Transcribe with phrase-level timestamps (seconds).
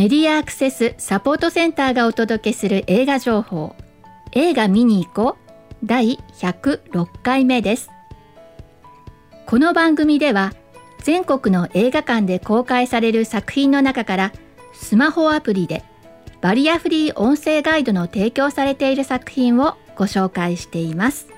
[0.00, 3.76] メディアアクセスサポートセンターがお届けする映画情報。
[4.32, 5.86] 映画見に行こう。
[5.86, 7.90] 第106回目です。
[9.44, 10.54] この番組では
[11.02, 14.32] 全国の映画館で公開される作品の中から
[14.72, 15.84] スマホアプリで
[16.40, 21.28] バリアフリー音声ガイドの提供されている作品をご紹介しています。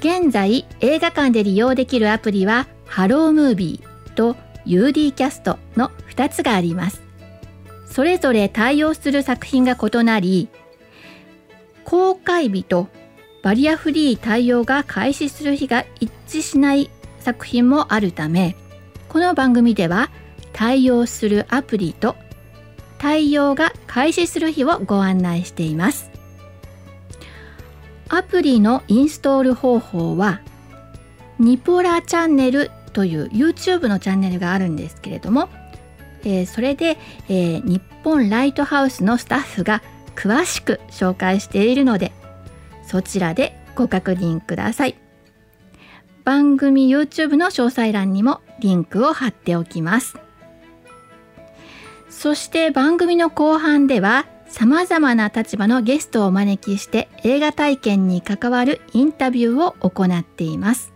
[0.00, 7.02] 現在映画館で利用できるアプリはハロームービーと UD キャストの2つがあります。
[7.86, 10.50] それぞれ対応する作品が異なり
[11.84, 12.88] 公開日と
[13.42, 18.54] バリアフリー対応が開始する日が一致しない作品もあるため
[19.08, 20.10] この番組では
[20.52, 22.16] 対応するアプリと
[22.98, 26.10] 対応が開始する日をご案内しています。
[28.08, 30.40] アプリのインストール方法は
[31.38, 35.50] ニポラチャンネルという YouTube のチャンネルがあるんですけれども、
[36.24, 36.96] えー、それで、
[37.28, 39.82] えー、日本ライトハウスのスタッフが
[40.14, 42.10] 詳しく紹介しているので
[42.86, 44.96] そちらでご確認ください。
[46.24, 50.16] 番組 YouTube の詳細欄にもリンクを貼っておきます。
[52.08, 60.95] そして番組の後半では様々な立場のゲストをお招きして映画体験に関わるインタビューを行っています。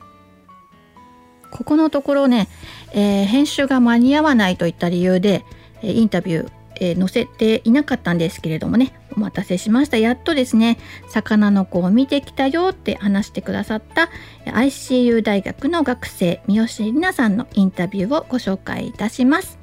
[1.50, 2.48] ここのところね、
[2.92, 5.44] えー、編集が間に合わないといった理由で
[5.82, 9.98] インタビュー、えー、載せていなかったんですけれどもねお待たせしました。
[9.98, 10.78] やっとですね
[11.08, 14.08] 魚の子を見てきたよって話してくださった
[14.46, 19.58] ICU 大学の学生三好里奈さんのインタビューをご紹介いたします。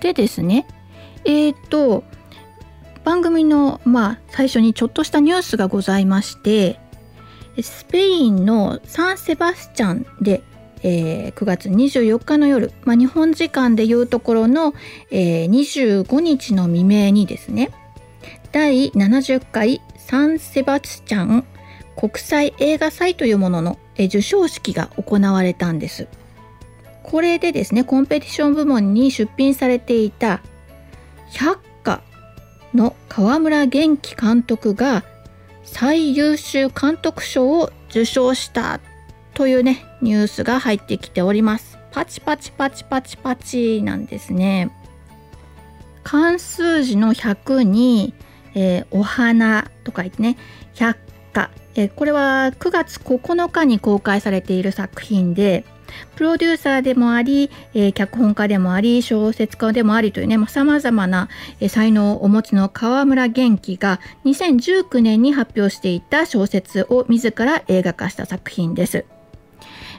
[0.00, 0.66] でですね
[1.24, 2.04] えっ、ー、と
[3.04, 6.80] 番組のまあ最初にちょっとしたニュースがございまして
[7.62, 10.42] スペインのサンセバスチャンで、
[10.82, 14.74] えー、9月24日の夜、まあ、日本時間でいうところの、
[15.10, 17.70] えー、25日の未明にですね
[18.52, 21.44] 第70回サンセバスチャン
[21.96, 26.08] 国際映画祭というものの、えー、授賞式が行われたんです。
[27.02, 30.42] これでですねコンペティション部門に出品されていた
[31.30, 32.02] 百花
[32.74, 35.04] の河村元気監督が
[35.66, 38.80] 最優秀監督賞を受賞した
[39.34, 41.76] というねニュースが入ってきております。
[41.92, 44.70] パチパチパチパチパチなんですね。
[46.02, 48.14] 関数字の100に、
[48.54, 50.36] えー、お花と書いてね
[50.74, 50.96] 百
[51.32, 55.64] 花、えー、これは9月9日に公開されている作品で
[56.14, 61.28] プロデューサーでもあり、えー、脚本家でもあり小説家でもありというねさまざ、まな、
[61.60, 69.04] えー、才能をお持ちの川村元気が2019年に発表していた小説を自ら映画化した作品です。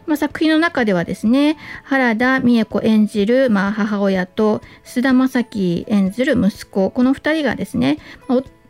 [0.07, 7.99] まあ、作品の中ではですね原田美恵子演じる、まあ、母親と菅田将暉演じる息子この2人がですね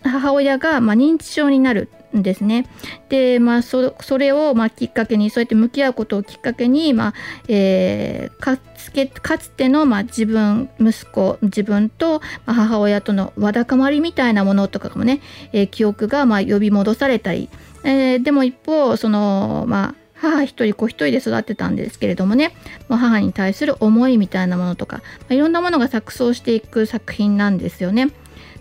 [0.04, 2.66] 母親がま認知症になるんですね。
[3.10, 7.14] で、まあそ、それをまあきっかけにそうやって向き合うことをきっかけに、まあ
[7.48, 17.50] えー、かつけかつてのまあ自分息子自分と母親とのわだかまりみたいなものとかもね、えー、記憶がまあ呼び戻されたり、
[17.84, 22.56] えー、でも一方そのまあ母一人子一人で育ってたんですけれどもね
[22.90, 28.10] 母に対する思いみたいなものとか、まあ、いろんなものが錯綜していく作品なんですよね。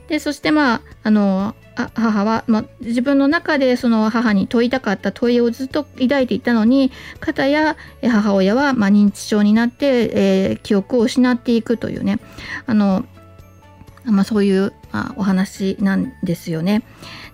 [0.09, 1.55] でそしてまああの
[1.95, 12.19] 母は、まあ、自分の中でその母に問いたかった問いをずっと抱いていたのに片や母親は、まあ、認知症になって、えー、記憶を失っていくというね
[12.67, 13.05] あの、
[14.05, 16.83] まあ、そういう、まあ、お話なんですよね。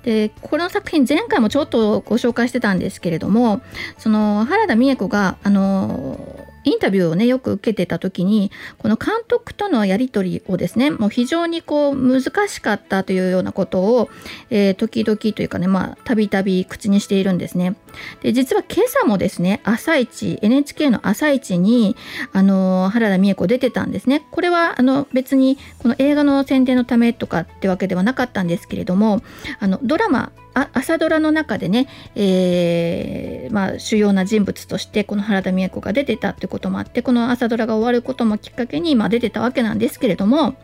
[0.03, 3.61] でこの作品前回もちょっとご紹介してたんですけれども
[3.99, 6.19] その原田美恵子があの
[6.65, 14.11] インタビューをねよく受けてた時にこの監督とのやり取りをですねもう非常にこう難しかったというようなことを、
[14.51, 17.75] えー、時々というかねまあたびたび口にしているんですね。
[18.21, 21.97] で実は今朝もですね朝一 NHK の朝一に
[22.33, 24.27] あの原田美恵子出てたんですね。
[24.31, 29.23] これはあの別にこの映画の宣伝のためとかってわけではなかったんですけれども
[29.61, 40.57] あのドラマ朝ドラの中でね、えー、まあ、主要な人物としてこの原田美恵子が出てたってこともあってこの朝ドラが終わることもきっかけに、ま、出てたわけなんですけれども、ま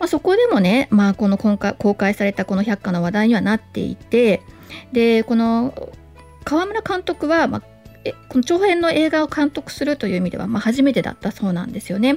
[0.00, 4.42] あ、そこでもね、まあ、この今回公開されたこの百科の話題にはなっていて
[4.92, 5.74] でこの
[6.44, 7.62] 川村監督は、まあ
[8.28, 12.16] この長編の映画を監督するという意味では、まあ、初めてだったそうなんですよね。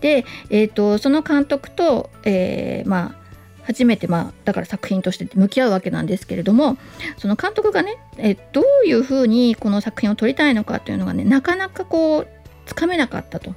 [0.00, 3.26] で、えーと、その監督と、えー、まあ
[3.64, 6.78] 初めてまあだから作品として向き合うわけなんですけれども
[7.18, 12.28] その監督がねえどういうふうにこの作品を撮りたいのかというのがねなかなかこう
[12.64, 13.54] つかめなかったと。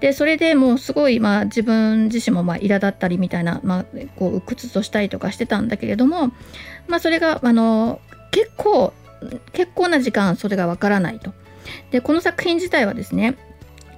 [0.00, 3.84] でそれでもうすごい、まあ、自分自身もまあ苛立ったりみたいな、まあ、
[4.16, 6.28] こう鬱屈としたりとかしてたんだけれども、
[6.86, 8.00] まあ、それがあの
[8.30, 8.92] 結構
[9.52, 11.32] 結構な時間それがわからないと。
[11.90, 13.36] でこの作品自体はですね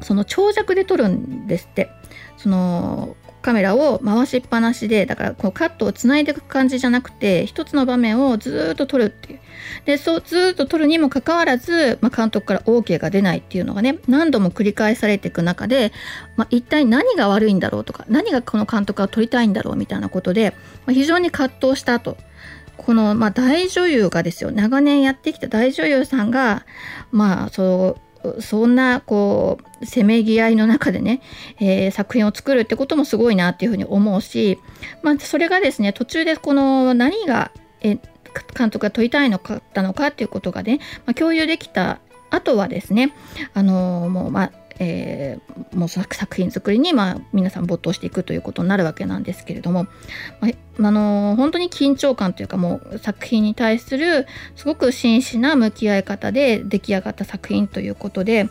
[0.01, 1.91] その長尺で撮るんですって
[2.37, 9.41] そのカメラを回しっぱなしでだからこうカットをつないでいく感じじゃなくて一つの場面をずっと撮るっていう
[9.85, 15.93] でそうずっと撮るにもかかわらず、まあ、監督から OK が出ないっていうのがね何度も繰り返されていく中で、
[16.37, 20.51] まあ、一体何が悪いんだろうとか何がこの監督が撮りたいんだろうみたいなことで、
[20.87, 22.17] まあ、非常に葛藤したと。
[22.79, 26.65] この、まあ、大女優がですよ長年やってきた大女優さんが
[27.11, 31.21] まあそうそんなこうせめぎ合いの中でね、
[31.61, 34.59] えー、作品を作るってこともすごいなっていうふうに思うし、
[35.03, 37.99] まあ、それがですね途中でこの何がえ
[38.57, 43.15] 監督が問いたいのかったのかっていうことがね、まあ、共有できた後はですね
[43.55, 49.87] あのー、もうまあえー、もう作品作りに、まあ、皆さん没頭していくということになるわけなんですけれども、
[50.79, 58.49] まあ、のー、本当に緊張感というかもう作品に対するすごく真摯な向き合い方で出来上がった作品ということで、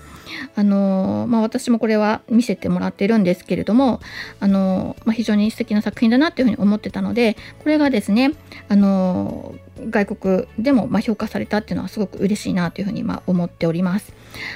[0.56, 4.02] あのー、まあ、私もこれは見せてもらってるんですけれども、
[4.40, 8.34] あのまあ、非常に素敵な作品だなというふうに思ってたのでこれがですね、
[8.70, 9.56] あの
[9.90, 14.14] 外国でもま評価されたっていうのはすごく嬉しいなというふうにま思っております。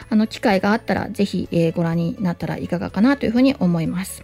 [0.10, 4.24] あの機会があったら是非、え、ご覧になったらいかがかなというふうに思います。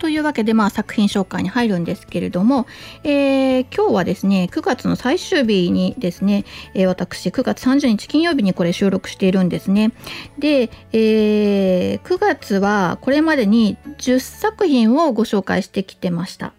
[0.00, 2.66] というわけで、まあ、作品紹介に入るんですけれども、
[3.04, 9.92] えー、今日はですね9月の最終日にですね、えー、私9月30日金曜日にこれ収録しているんですね
[10.38, 16.54] で、えー、9月はこれまでに10作品をご紹介してきてました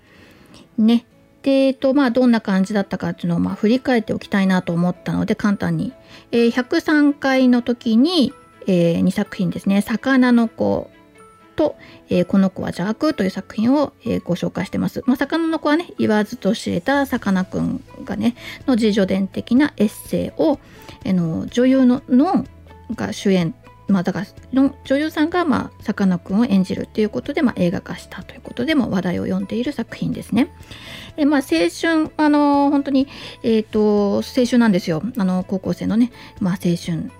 [0.77, 1.05] ね
[1.43, 5.93] で、えっと、まあ、どんな感じだったかっていうのを、まあ、振り返っておきたいなと思ったので、簡単に。
[6.31, 8.33] えー、103回の時に、
[8.67, 10.89] えー、2作品ですね、魚の子
[11.55, 11.75] と、
[12.09, 15.03] えー、この子は邪悪という作品を、えー、ご紹介してます。
[15.05, 18.35] まあ、魚の子はね、言わずと知れたさかなクンがね、
[18.67, 20.59] の自叙伝的なエッセイを、
[21.03, 22.47] えの女優のノン
[22.95, 23.55] が主演
[23.91, 30.47] まあ、だから女優さんがまあさかなクンを演じるっていうことで、まあ、映画化したということでも話題を読んでいる作品ですね。
[31.17, 33.07] えまあ、青春あの本当に、
[33.43, 37.11] えーと、青春なんですよあの高校生のね、まあ、青春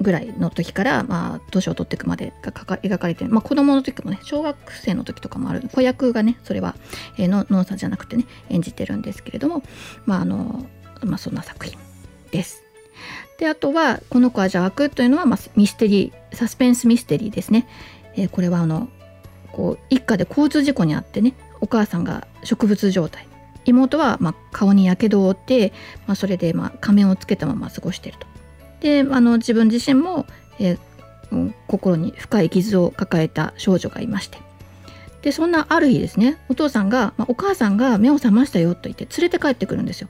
[0.00, 6.76] ぐらいの時から、まあ、年を取っていくまでが描かれてる、まあ、子供の時もね小学生の時とかもある子役がねそれは、
[7.18, 9.62] え、のノンさんじゃなくてね演じてるんですけれども
[10.06, 10.66] まああの
[11.02, 11.78] まあそんな作品
[12.30, 12.63] です。
[13.38, 17.66] であとは「この子は邪悪」というのは、まあ、ミステリーサスペンスミステリーですね。
[18.16, 18.88] えー、これはあの
[19.52, 23.26] こう一家で交通事故に遭ってねお母さんが植物状態
[23.64, 25.72] 妹はま顔にやけどを負って、
[26.06, 28.26] まあ、それでま仮面をつけたまま過ごしていると。
[28.80, 30.26] であの自分自身も、
[30.58, 34.38] えー、心に深い傷を抱えた少女がいまして
[35.22, 40.08] でそんなある日ですねお父さんが、まあ、お母さんが目を覚ましたよと言って連れて帰ってくるんですよ。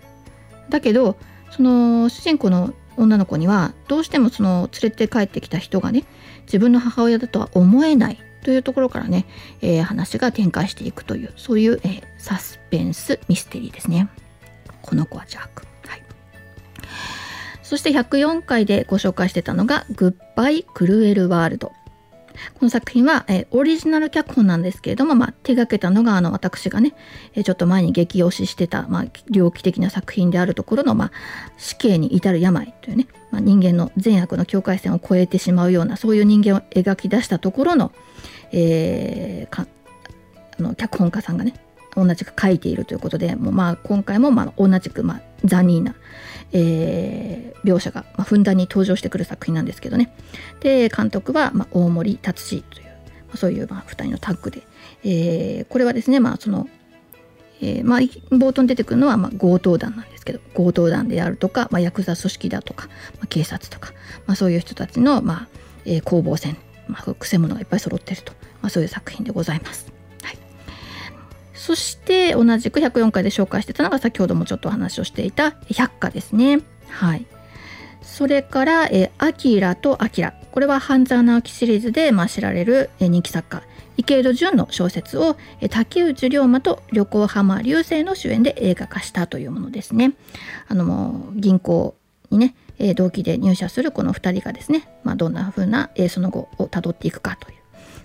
[0.71, 1.17] だけど
[1.51, 6.05] その主人公の女の子にはどうしてもその連れて帰ってきた人がね
[6.43, 9.27] 自分の母親だとは思えないというところからね、
[9.63, 14.09] えー、話が展開していくというそういう、えー、サスペンスミステリーですね。
[14.83, 15.67] この子はジャーク。
[15.89, 16.03] はい、
[17.63, 21.73] そして104回でご紹介してたのが「グッバイ・クルエル・ワールド」。
[22.55, 26.95] この作品は、えー、オリジナル脚本なんですけれども、まあ、手がけたのがあの私がね、
[27.35, 31.11] えー、ちょっと前に激推ししてた、まあ、猟奇的な作品であるところの、まあ、
[31.57, 37.93] 死刑に至る病というね、まあ、人間の善悪の境界線を越えてしまうようなそういう人間を描き出したところの、
[38.53, 39.67] えー、あ
[40.63, 41.55] の脚本家さんがね
[41.97, 45.95] 同じく書いているということでもうまあ今回もまあ同じくまあ残忍な、
[46.57, 50.15] えー、描写が、まあ、ふんだんに登場してくる作品なんですけどね
[50.61, 52.91] で監督は、まあ、大森達志という、ま
[53.35, 54.63] あ、そういうまあ2人のタッグで、
[55.03, 56.69] えー、これはですねまあその、
[57.61, 63.93] えー、まあ冒頭に出てくるのはまあ強盗団なんですけど強盗団であるとか、まあ、ヤクザ組織だとか、まあ、警察とか、
[64.27, 65.49] まあ、そういう人たちの、まあ
[65.85, 66.57] えー、攻防戦、
[66.87, 68.33] まあ、くせ者がいっぱい揃ってると、
[68.63, 69.94] まあ、そういう作品でございます。
[71.65, 76.61] そして同じく104回で紹介してたのが先ほどもちょっとお話をしていた百科ですね。
[76.91, 77.25] はい。
[78.03, 80.35] それから、えアキラとアキラ。
[80.53, 83.63] これは半沢直樹シリーズで、まあ、知られる、え人気作家
[83.97, 90.13] 池井戸潤の小説を、え竹内涼真と旅行浜流星の主演で映画化したというものですね。
[90.69, 91.97] あの銀行
[92.29, 97.57] にね、え同期で入社するこの2人がですね、まあ、どんな風な、えその後をたどっていくかという、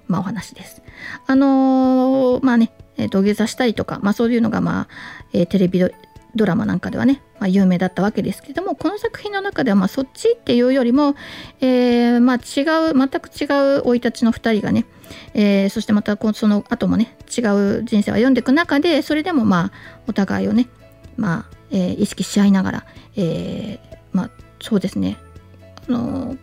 [0.07, 0.81] まあ、お話です。
[1.27, 4.87] あのー、まあねえ土下座したりとか、まあ、そういうのが、まあ
[5.33, 5.83] えー、テレビ
[6.35, 11.15] ドラマなんかではね、まあ、有名だったわけですけどもこの作品の中ではまあそっちっていうよりも、
[11.61, 13.45] えー、まあ違う全く違
[13.77, 14.85] う生い立ちの2人がね、
[15.33, 17.41] えー、そしてまたその後もね違
[17.79, 19.71] う人生を歩んでいく中でそれでもまあ
[20.07, 20.67] お互いをね、
[21.17, 24.29] まあえー、意識し合いながら、えー、まあ
[24.61, 25.17] そうですね
[25.87, 26.37] あの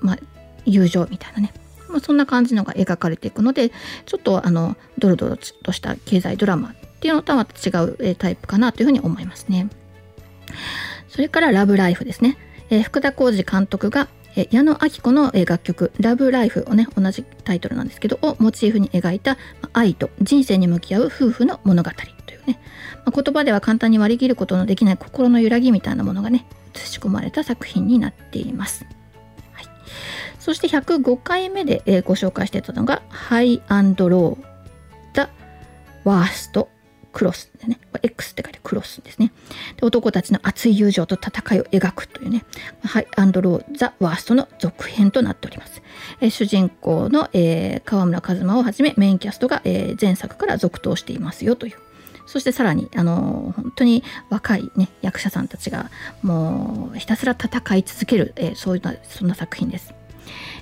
[0.00, 0.18] まあ
[0.64, 1.52] 友情みたいなね。
[1.92, 3.70] まあ、そんな感じのが描かれていくので
[4.06, 9.68] ちょっとあのドロドロとした経済ドラマっていうのとはまた違うえタイプかなというふうに思いますね。
[11.08, 12.38] それからラブライフですね。
[12.70, 19.36] えー、福田浩二監督が、え、矢野明子の、楽曲「ラブライフ」をね同じタイトルなんですけどをモチーフに描いた、
[19.74, 22.58] 愛と人生に向き合う夫婦の物語というね、
[23.04, 28.86] まあ、言葉では簡単に割り切ることのできない心の揺らぎみたいなものがね映し込まれた作品になっています。
[29.52, 29.66] はい、
[30.42, 34.44] そして105回目で、えー、ご紹介してたのが「ハイアンドロー」
[35.14, 35.30] 「ザ・
[36.02, 36.68] ワースト
[37.12, 39.32] クロスでね、X って書いてクロスですね。
[39.76, 42.44] で男たちの熱い友情と戦いを描くというね、
[42.82, 45.80] ハイアンドロー・ザ・ワーストの続編となっております。
[46.20, 51.76] えー、主人公の、えー、川村一馬をはじめメインキャストが、えー、前作から続投していますよという。
[52.26, 55.88] そしてさらに、あの本当に若い、ね、役者さんたちが
[56.22, 59.94] もうひたすら戦い続ける、えそういうそんな作品です。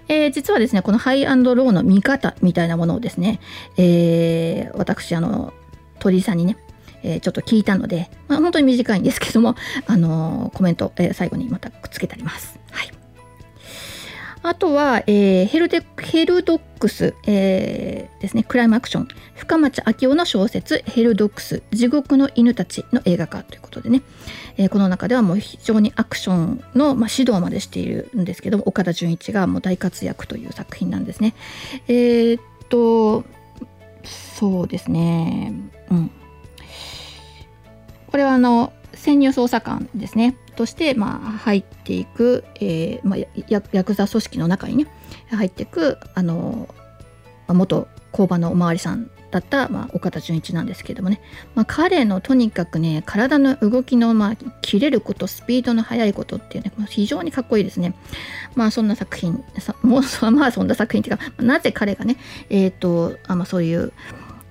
[0.08, 3.40] えー、実はですね、このハイローの見方みたいなものをですね、
[3.76, 5.52] えー、私、あの、
[5.98, 6.56] 鳥居さんにね、
[7.02, 9.54] えー、ちょっと聞いたので、まあ、本当に短いんですけども、
[9.86, 12.58] あのー、コメント、えー、最後にまたくっつけてあります。
[12.70, 12.99] はい。
[14.42, 24.02] あとは、えー、ヘルデヘルドックス、えー、ですね、クライムアクション、深町昭夫の小説、ヘルドックス、地獄の犬たちの映画化ということでね、
[24.56, 31.34] えー、この中ではもう非常にアクションの、まあ、指導までしているんですけど、岡田准一がもう大活躍という作品なんですね。
[31.88, 33.24] えー、っと、
[34.04, 35.52] そうですね。
[35.90, 36.10] うん。
[38.10, 40.36] これはあの潜入捜査官ですね。
[40.56, 43.18] として、まあ、入っていく、えーまあ、
[43.48, 44.86] ヤヤクザ組織の中にね
[45.30, 46.68] 入っていくあの
[47.48, 51.20] 元工場のおまわりさんだった、まあ、岡田准一なんですけどもね、
[51.54, 57.94] まあ、彼のとにかくね体の動きの、まあ、切れることスピードの速いことっていうね非常にかっこいいですね。
[58.56, 59.44] まあそんな作品
[59.82, 62.16] もうまあそんな作品っていうかなぜ彼がね
[62.48, 63.92] えっ、ー、とあ、まあ、そういう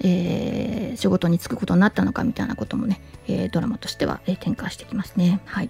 [0.02, 5.42] えー、仕事に就くことになったのかみたいなこともね、えー、ドラマとしては、えー、展開してきますね。
[5.46, 5.70] はい。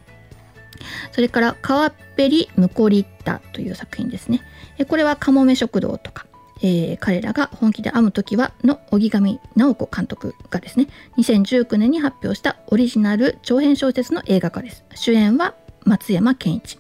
[1.12, 4.42] それから「川っぺりムコリッタ」という作品ですね。
[4.78, 6.26] えこれは「かもめ食堂」とか、
[6.62, 14.86] えー、彼らが本気で編む時はの荻上直子監督がですね2019年に発表したオリジナル長編小説の映画化です。
[14.96, 15.56] 主演は
[15.86, 16.80] 松山ケンイチ。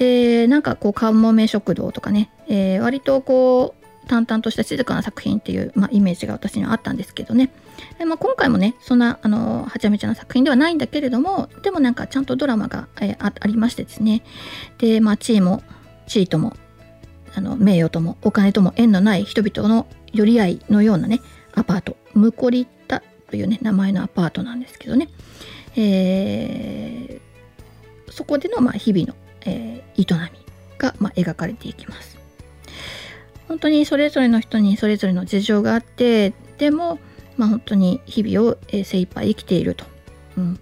[0.00, 3.77] えー、なんかこうかもめ食堂とかね、えー、割とこう
[4.08, 7.50] 淡々とした静かな作品っていう、まあ、イメージが私にはあったんですけどね、
[8.00, 14.22] えまあ、今回もねそんなあのはちゃめちゃな作品ではないんだけれどもでもなんかちゃんとドラマが、えありましてですね。
[14.78, 15.62] で、まあ、地位も
[16.06, 16.56] 地位とも
[17.34, 21.20] あの名誉ともお金とも縁のない人々の寄り合いのようなね
[21.54, 21.96] アパート。
[22.14, 25.08] ムコリッタというね名前のアパートなんですけどね、
[25.76, 30.40] えー、そこでのまあ日々の、えー、営み
[30.78, 32.17] がまあ描かれていきます。
[33.48, 36.98] 本当にそれぞれの人にそれぞれの事情があってでも、
[37.36, 39.84] まあ、本当に日々を精一杯生きていると。
[40.36, 40.60] うん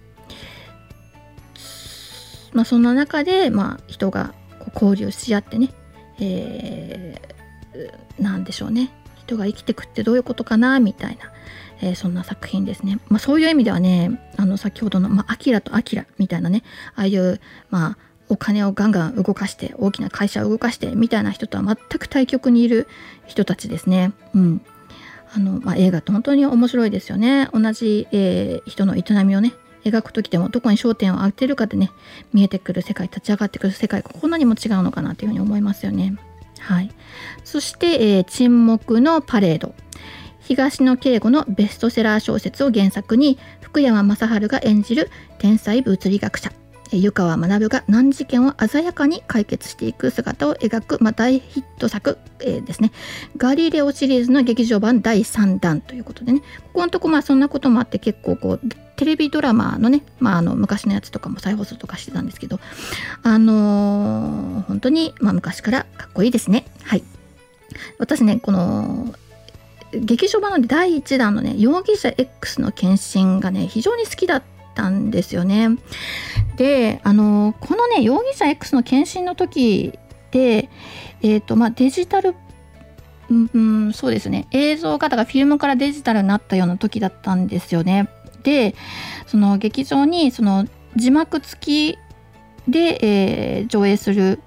[2.53, 5.69] まあ、そんな中で、まあ、人がこう交流し合ってね、
[6.19, 11.31] えー、なんでしょうね人が生きてくってどういうことかなみたいな、
[11.81, 12.99] えー、そんな作品ですね。
[13.09, 16.63] まあ、そういう意味ではねあの先ほどの「まあ、アキラとアキラ」みたいなね
[16.95, 17.39] ああいう、
[17.69, 17.97] まあ、
[18.29, 22.87] お金をガンガン動かして大きな会社を動かしてみたいな人とは全く対極にいる
[23.25, 24.11] 人たちですね。
[24.33, 24.61] うん
[25.33, 27.49] あのまあ、映画って本当に面白いですよね。
[27.53, 29.53] 同じ、えー、人の営みをね
[29.83, 31.91] 描く時でもどこに焦点を当てるかでね
[32.33, 36.15] 見えてくる世界立ち上がってくる世界こんなにも違うのかなというふうに思いますよね。
[36.59, 36.91] はい、
[37.43, 39.75] そして、えー、沈黙のパレード
[40.39, 46.51] 東野圭吾のベストセラー小説を原作に福山雅治が演じる天才物理学者
[46.91, 52.91] 湯川学が難事件を鮮やかに解決していく姿を描く、まあ、大ヒット作、えー、ですね。
[53.37, 56.39] ガリレオシリーズの劇場版第3弾ということでね。
[56.39, 58.61] ここのとこまあそんなこともあって結構こう
[58.95, 62.59] テレビドラマのね、まあ、あの昔のやつとかも再放送とかしてたんですけど。
[63.23, 66.65] あのー、本当に、まあ、昔からかっこいいですね。
[66.83, 67.03] はい。
[67.97, 69.13] 私ねこの
[69.93, 75.69] 劇場版の第1弾のね容疑者 X の献身がね非常に好きだったたんですよね。
[76.55, 79.97] であのこのね容疑者 X の検診の時
[80.31, 80.69] で、
[81.21, 82.35] えーとまあ、デジタル
[83.29, 84.47] うん、そうですね。
[84.51, 88.07] 映像がだからフィルムからデジタルになったような時だったんですよね。
[88.43, 88.73] で
[89.25, 90.65] その劇場にその
[90.95, 91.97] 字幕付き
[92.69, 94.39] で、えー、上映する、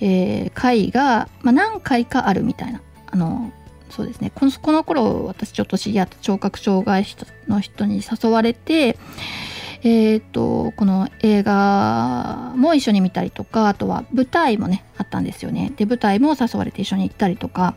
[0.00, 2.82] えー、回が、まあ、何回かあるみたいな。
[3.06, 3.50] あの
[3.88, 4.30] そうですね。
[4.34, 8.96] このこの頃私ちょっと知り合った聴覚障害者の人に誘われて
[9.84, 15.72] えーと、この映画も一緒に見たりとかあとは舞台もねあったんですよね。
[15.76, 17.74] で舞台も誘われて一緒に行ったりとか。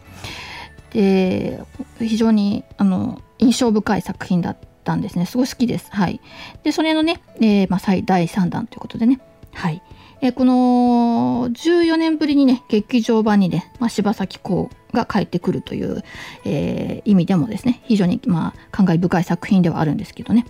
[0.91, 1.62] で
[2.00, 5.25] 非常にあの印象深い作品だったんですね。
[5.25, 5.89] すごい好きです。
[5.91, 6.21] はい。
[6.63, 9.19] でそれのね、えーまあ、最第3弾ということでね。
[9.53, 9.81] はい、
[10.21, 16.03] え、この14年ぶりにね劇場版にね、まあ、柴咲コウが帰ってくるという、
[16.45, 20.45] えー、意味でもですね非常に、まあ、感慨深い作品ではあるんですけどね。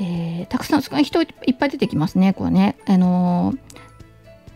[0.00, 2.76] えー、たくさん人いっぱい出てきますねこれね。
[2.86, 3.54] あの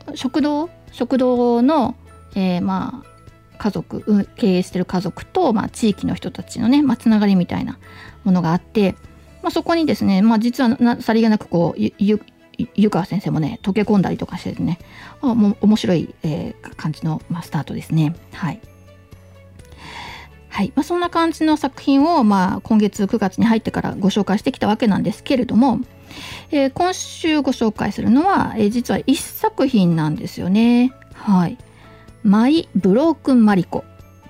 [0.07, 0.71] ー、食堂？
[0.93, 1.95] 食堂の、
[2.35, 7.79] えー、まあ家族経営してる家族と、まあ、地域の人たちのね、まあ、つながりみたいな
[8.25, 8.95] ものがあって、
[9.43, 12.21] まあ、そこにですね、まあ、実はさりげなくこうゆ
[12.75, 14.79] 湯川先生もね溶け込んだりとかしてね
[15.21, 18.15] あもう面白い、えー、感じの、まあ、スタートですね。
[18.33, 18.61] はい。
[20.57, 25.81] はいまあ、そんな感じの作品を、まあ、今月9月に入ってからご紹介してきたわけなんですけれども、
[26.51, 30.95] えー、今週ご紹介するのは、えー、実は1作品なんですよね。
[31.13, 31.59] はい。
[32.23, 33.85] マイ・ブロークン・マリコ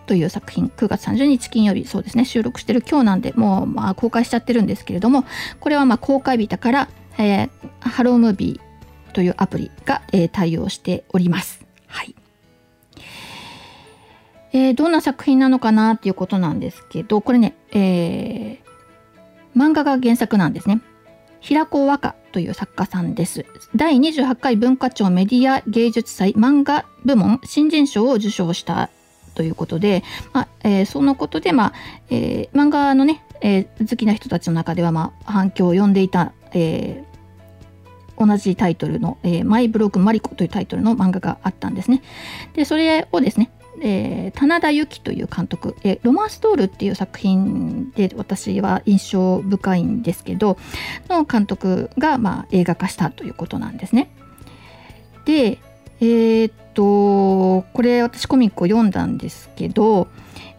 [0.08, 5.24] という作品9月30日金曜日そうですね収録してる今日なんでもう、まあ、公開しちゃってるんですけれども
[5.60, 11.64] これはまあ公開日だから、えー、ハロームービーというアプリが、えー、対応しております。
[11.86, 12.16] はい
[14.52, 18.58] えー、どんな作品なのかなっていうことなんですけどこれね、えー、
[19.56, 20.80] 漫画が原作なんですね。
[21.40, 23.46] 平子和歌という作家さんです。
[23.76, 28.90] 第28回文化庁メディア芸術祭漫画部門新人賞を受賞した
[29.34, 31.72] ということで、まあえー、そのことで、まあ
[32.10, 42.02] えー、漫画のね、えー、好きな人たちの中では、まあ、反響を呼んでいた、えー、同じタイトルの、え、マイブログマリコというタイトルの漫画があったんですね。
[42.54, 43.50] で、それをですね、
[43.82, 50.56] えー、棚田由紀という監督、えー、ロマンストールっていう作品で私は印象深いんですけど
[51.08, 54.10] の監督が、まあ、映画化したということなんですね。
[55.24, 55.58] で
[56.00, 60.08] えー、っとこれ私コミックを読んだんですけど、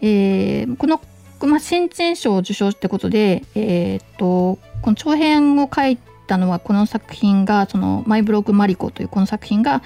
[0.01, 0.99] えー、この、
[1.41, 5.97] まあ、新人賞を受賞ってことで、えー、っとこの長編を書い
[6.28, 9.82] たのはこの作品がそのマイブログマリコというこの作品が、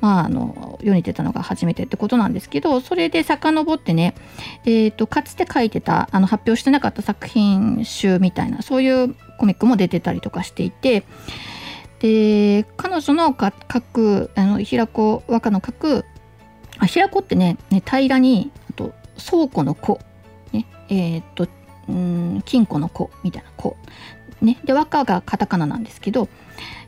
[0.00, 4.14] まあ、あの世に出たのが初めてってことなんですけどそれで遡ってね、
[4.64, 11.04] えーと、かつて書いてたあの発表してなかった作品集みたいなそういうコミックも出てたりとかしていて
[11.98, 16.04] で彼女の書くあの平子和歌の書く
[16.78, 18.92] あ平子ってねね平らにあと
[19.30, 19.98] 倉庫の子、
[20.52, 21.48] ね、えっ、ー、と
[21.88, 23.76] うん金庫の子みたいな子
[24.42, 26.28] ね、で和歌がカタカナなんですけど、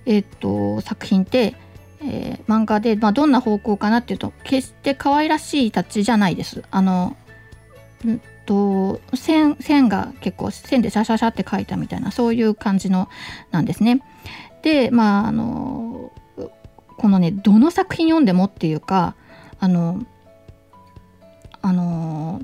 [0.07, 1.55] えー、っと作品って、
[2.03, 6.63] えー、漫画で、まあ、どんな方向かなっていうと決して可愛らしいタッチじゃないです。
[6.71, 7.17] あの
[8.07, 13.09] んと線線が結構線でシャシャシャって描いたみたいなそういう感じの
[13.51, 14.01] なんですね。
[14.63, 16.13] でまああの
[16.97, 19.17] このねどの作品読んでもっていうか
[19.61, 20.07] あの
[21.61, 22.43] あの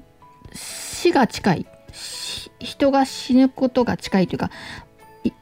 [0.52, 1.66] 死が近い
[2.58, 4.50] 人が死ぬことが近いというか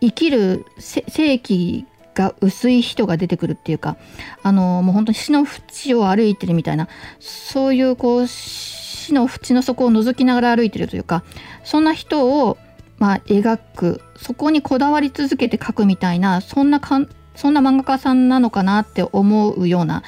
[0.01, 3.97] 生きる正気が薄い人が出てくるっていうか
[4.43, 6.89] あのもう本当に死の淵を歩いてるみたいな
[7.21, 11.25] そういうこう死の淵の底を覗きながら歩いてるというか
[11.65, 12.59] そんな人を
[12.99, 20.03] まあ描くそこにこだわり続けて描くみたいなそんなかんそんな漫画家さんなのかなって思うような、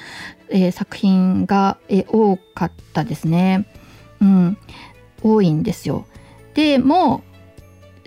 [0.50, 3.66] えー、作品が、えー、多かったですね。
[4.20, 4.58] うん、
[5.22, 6.06] 多いんですよ。
[6.54, 7.24] でも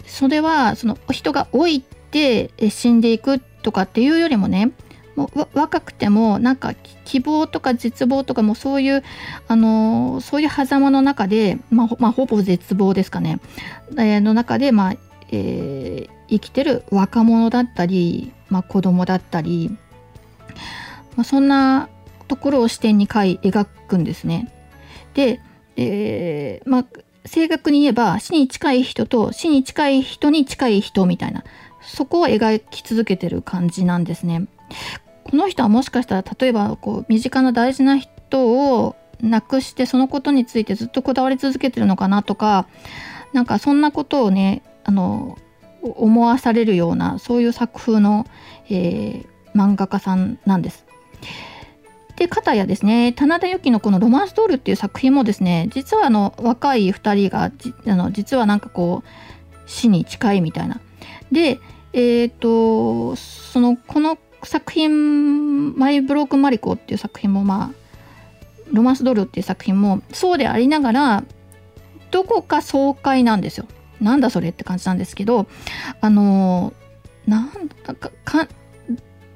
[0.08, 4.72] それはその人が老いて死んでいくとかっていうよりもね
[5.16, 9.04] もう若くてもなんか希望とか絶望とかもそういう
[9.48, 13.40] あのそういう狭間の中で、まあ、まあ、ほぼ絶望ですかね、
[13.94, 14.96] えー、の中で、まあ
[15.32, 19.76] えー、生きてる若者だったり、まあ、子供だったり、
[21.16, 21.90] まあ、そんな
[22.28, 24.54] ところを視点に描くんですね。
[25.16, 25.42] で、
[25.78, 26.86] えーまあ、
[27.28, 31.44] 正確に言えば死に近い人と死に近い人に近い人みたいな
[31.82, 34.48] そこを描き続けてる感じなんですね。
[35.24, 42.68] この人はもしかしたら例えばこう身近な大事な人を亡くしてそのことについてずっとこだわり続けてるのかなとか
[43.34, 45.38] なんかそんなことをねあの
[45.82, 48.26] 思わされるようなそういう作風の、
[48.70, 50.86] えー、漫画家さんなんです。
[52.18, 60.82] で、片やですね、棚田由紀のこのロマンストールっていう作品もですね、実はあの若い2人があの実はなんかこう、死に近いみたいな。
[61.32, 61.60] で、
[61.94, 67.88] えっ、ー、と、その、この作品、マイ・ブロークン・マリコっていう作品も、まあ、
[68.72, 71.24] ロマンスドールっていう作品もそうでありながら、
[72.12, 73.66] どこか爽快なんですよ。
[74.02, 75.48] なんだそれって感じなんですけど、
[76.02, 76.74] あの、
[77.28, 77.52] なん
[77.86, 78.48] だか、か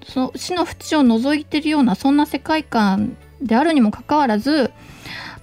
[0.05, 4.71] その死の淵を覗いてるようなそんな世界観であるにもかかわらず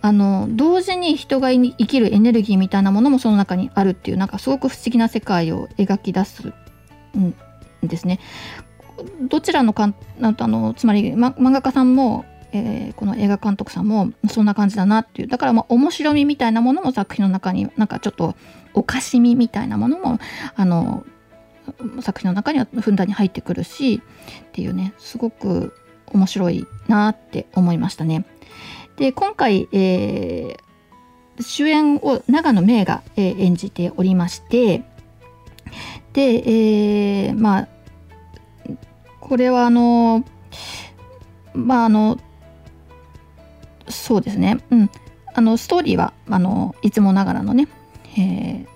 [0.00, 6.52] あの同時に人が生きるエネルギーみたいなものもその中にあるっていうなんかすごく不思議な世界を描き出す
[7.18, 7.34] ん
[7.82, 8.20] ですね。
[9.22, 18.34] どちらのかんあのつまり、ま、漫画家さんも、えー、この映画監督さんもそんな感じだなっていうだからまあ面白みみたいなものも作品の中になんかちょっと
[18.74, 20.18] おかしみみたいなものも
[20.56, 21.04] あの
[22.00, 24.02] 作品の中にはふんだんに入ってくるし
[24.48, 25.74] っていうねすごく
[26.12, 28.24] 面白いなって思いましたね。
[28.96, 34.82] で今回、えー、主演を長野芽郁が、えー、演じておりまして
[36.12, 37.68] で、えー、まあ
[39.20, 40.24] これはあの
[41.54, 42.18] まああの
[43.88, 44.58] そうですね。
[44.70, 44.90] うん。
[45.34, 47.68] あのストーリーはあのいつもながらのね、
[48.18, 48.66] えー、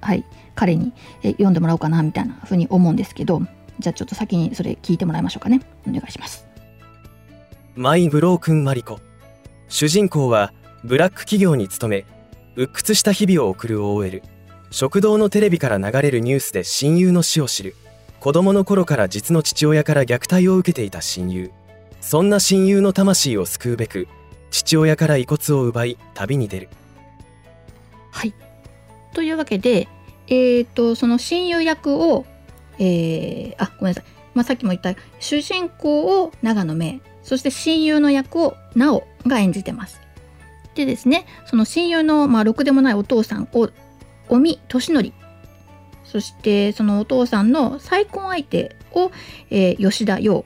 [0.00, 0.24] はい。
[0.54, 3.42] 彼に読んでもらおうかなみたいな風に思うんですけど
[3.80, 5.60] じゃあちょっと先にそれ聞いてもらいましょうかね。
[5.88, 6.46] お願いします。
[7.74, 9.00] マイ・ブロークン・マリコ
[9.68, 10.52] 主人公は
[10.84, 12.06] ブラック企業に勤め
[12.54, 14.22] 鬱屈した日々を送る OL
[14.70, 17.76] 食堂のテレビから流れるニュースで親友の死を知る。
[18.20, 21.50] 子供の頃から実の父親から虐待を受けていた親友。
[22.00, 24.08] そんな親友の魂を救うべく
[24.50, 26.68] 父親から遺骨を奪い旅に出る。
[28.10, 28.34] はい。
[29.12, 29.88] というわけで
[30.28, 32.26] えっ、ー、とその親友役を、
[32.78, 40.00] えー、あごめんなさい、まあ、さっきも言った主人公を長野芽そして親友の役を直が演じてます。
[40.74, 43.70] でですねその親友の、まあ、ろくでもないお父さんを
[44.28, 45.12] 尾身俊則
[46.04, 49.10] そしてそのお父さんの再婚相手を、
[49.50, 50.44] えー、吉田洋。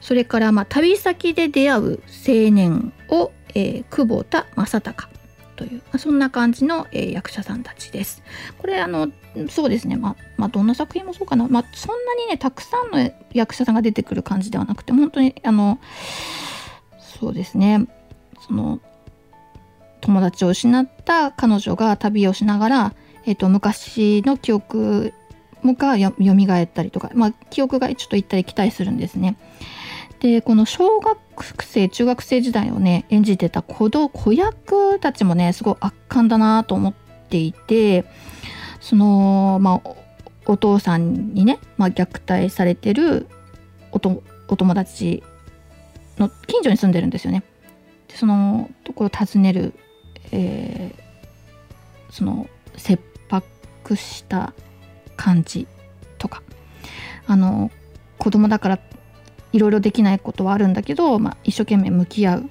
[0.00, 5.08] それから、まあ、旅先で出会う青年を、えー、久保田正孝
[5.56, 8.22] という、まあ、そんな感じの、えー、役者さんたちです。
[8.58, 9.10] これあの
[9.48, 15.78] そうですね、まあ、まあ、どんな作品もそうかな、まあ、そんなにねたくさんの役者さんが出てくる感じではなくて本当にあの
[16.98, 17.86] そうですね
[18.46, 18.80] その
[20.02, 25.14] 友達を失った彼女が旅をしながら、えーと、昔の記憶
[25.64, 29.36] がよみがえったりとか、まあ、記憶がちょっと行ったり来たりするんですね。
[30.22, 36.94] でこの小学生中学生時代をね演じてた子子役たちもねすごい圧巻だなと思っ
[37.28, 38.04] ていて
[38.80, 39.90] そのまあ
[40.46, 43.26] お父さんにね、まあ、虐待されてる
[43.90, 44.22] お友
[44.76, 45.24] 達
[46.18, 47.42] の近所に住んでるんですよね。
[48.06, 49.74] でそのところを訪ねる、
[50.30, 54.54] えー、その切迫した
[55.16, 55.66] 感じ
[56.18, 56.42] とか
[57.26, 57.72] あの
[58.18, 58.78] 子供だから
[59.52, 62.50] いろいろできないことはあるんだけど、まあ、一生懸命向き合う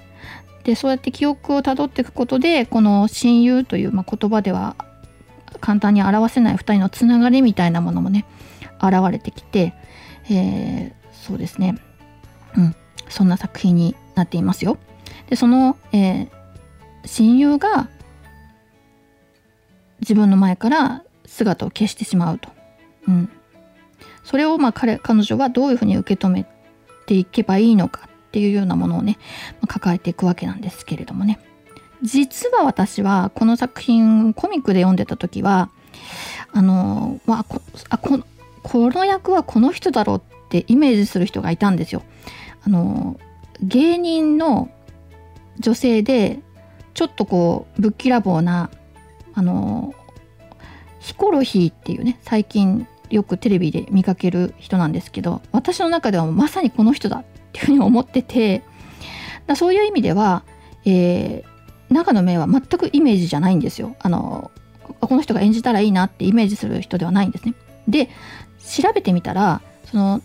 [0.64, 4.76] でそうやって記憶をたどっていくことでこの親友という、まあ、言葉では
[5.60, 8.26] 簡単に表せない2人のつながりみたいなものもね
[8.82, 9.74] 現れてきて、
[10.30, 11.78] えー、そうですね
[12.58, 12.76] うん
[13.10, 14.78] そんな作品になっていますよ。
[15.30, 16.30] でその、えー、
[17.06, 17.90] 親友が
[20.00, 22.50] 自分の前から姿を消してしまうと。
[23.08, 23.30] うん、
[24.24, 26.46] それをまあ彼彼女はどういうふうに受け止め
[27.02, 29.18] っていけばいいのかっていうようなものをね、
[29.62, 31.40] ま抱えていくわけなんですけれどもね
[32.02, 35.70] 実は私はこの作品コミックで読んでた時は
[36.52, 38.20] あの、まあ、こあこ
[38.64, 42.04] この役はこの人だろうってイメージする人がいたんですよ。
[42.64, 43.20] あの
[43.62, 44.70] 芸人の
[45.60, 46.40] 女性で
[46.94, 48.70] ちょっとこうぶっきらぼうな
[49.34, 49.94] あの
[51.00, 58.64] ヒコロヒーっていうね最近よくテレビで見かける人なんですけど私の中ではまさにこの人だっていうふうに思ってて
[59.48, 60.44] だそういう意味では、
[60.86, 63.96] えー、長野芽は全くイメージじゃないんですよ。
[64.00, 64.52] あの
[65.00, 67.54] この人が演じたらいいなってイメージする人ではないんですね。
[67.88, 68.10] で
[68.60, 70.22] 調べてみたらその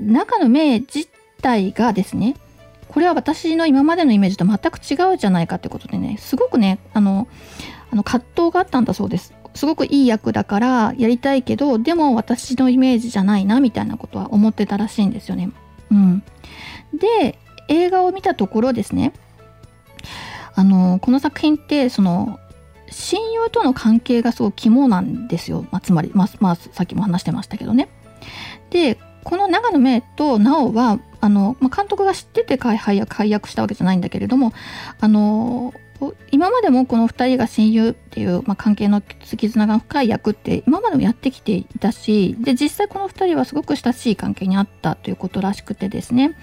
[0.00, 1.08] 長野芽自
[1.42, 2.34] 体がですね
[2.88, 7.28] これは私の今までのイメージと全く違うじゃないかってことでねすごくねあの
[7.90, 9.34] あの葛藤があったんだそうです。
[9.56, 15.50] すごくいい役だからやりたいけどでも私のイメージじゃないなみたいなことは思ってたらしいんですよね。
[15.90, 16.22] うん、
[16.94, 17.38] で
[17.68, 19.12] 映画を見たところですね
[20.54, 22.38] あのこの作品ってその
[22.90, 27.88] 親友との関係がすごい肝なんですよ、まあ、つまり、まあ、まあ、さっきも話してましたけどね。
[28.70, 34.52] でこの長野芽と直はあの、まあ、監督が知ってて配役配役したわけじゃないんだけれども
[35.00, 35.74] あの
[36.30, 46.36] 今までもこの2人が親友っていう、まあ、関係の絆が深い役って今までもやってきていたしで実際この2人はすごく親しい関係にあったということらしくてですね。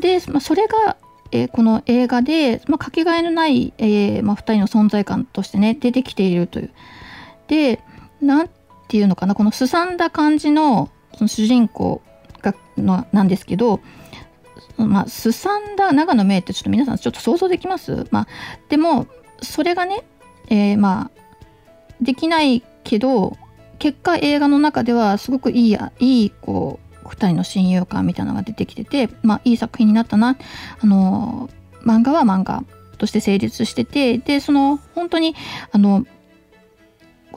[0.00, 0.96] で、まあ、それが、
[1.32, 6.70] えー、この映画で、まあ、かけがえのない、えーまあ、2人の存在感としてね出てきているという。
[7.48, 7.80] で
[8.20, 8.48] 何
[8.88, 12.02] ていうのかなこのすさんだ感じのその主人公
[12.42, 13.80] がのなんですけど
[14.86, 18.06] まあ、すさんだ長野名ってちょっと皆さんちょっと想像できます？
[18.10, 18.26] まあ、
[18.68, 19.06] でも、
[19.42, 20.04] それがね、
[20.48, 21.20] えー、まあ、
[22.00, 23.36] できないけど、
[23.78, 30.36] 結果映画の中ではすごくいいや、いい、こう、二人の親友感みたいなのが出てきてて、まあ、いい作品になったな。
[30.80, 31.48] あの、
[31.84, 32.64] 漫画は漫画
[32.98, 35.34] として成立してて、で、その、本当に、
[35.72, 36.04] あの、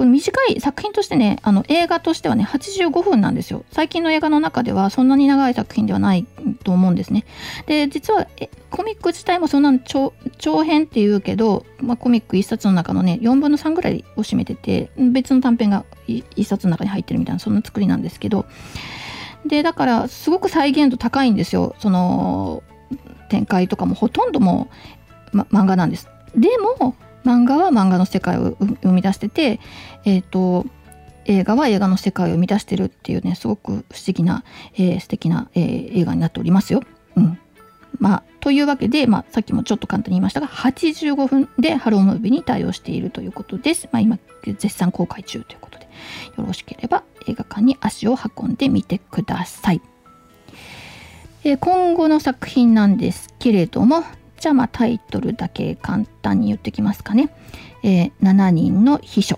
[0.01, 3.63] これ短い作品としてね、あの映画としてはね、85分なんですよ。
[3.71, 6.25] 最近の映画の中ではそんなに長い作品ではない
[6.63, 7.23] と思うんですね。
[7.67, 8.25] で、実は
[8.71, 18.47] コミック自体もそんな長長編っていうけど、まあ、コミック1冊の中のね、4分の3ぐらいを占めてて、別の短編が1冊の中に入ってるみたいな、そんな作りなんですけど、
[19.45, 21.75] で、だからすごく再現度高いんですよ。
[21.77, 22.63] その
[23.29, 24.67] 展開とかもほとんども
[25.31, 26.09] う、ま、漫画なんです。
[26.35, 26.47] で
[26.79, 29.59] も、漫画は漫画の世界を生み出してて、
[30.05, 30.65] えーと、
[31.25, 36.81] 映画は映画の世界を生み出してるっていうねすごく不思議な、えー、素敵な、えー、映画になっておりますよ。
[37.15, 37.39] うん
[37.99, 43.89] まあ、というわけで、まあ、さっきもちょっと簡単に言いましたが85分でハロームービーに対応しているということです。
[43.91, 45.85] まあ、今絶賛公開中ということで
[46.37, 49.81] よろしければ映画館に足を運んでみてください。
[51.43, 54.03] えー、今後の作品なんですけれども
[54.41, 57.29] じゃあまあタイトルだけ簡単に言ってきますかね。
[57.83, 59.37] えー、7人の秘書。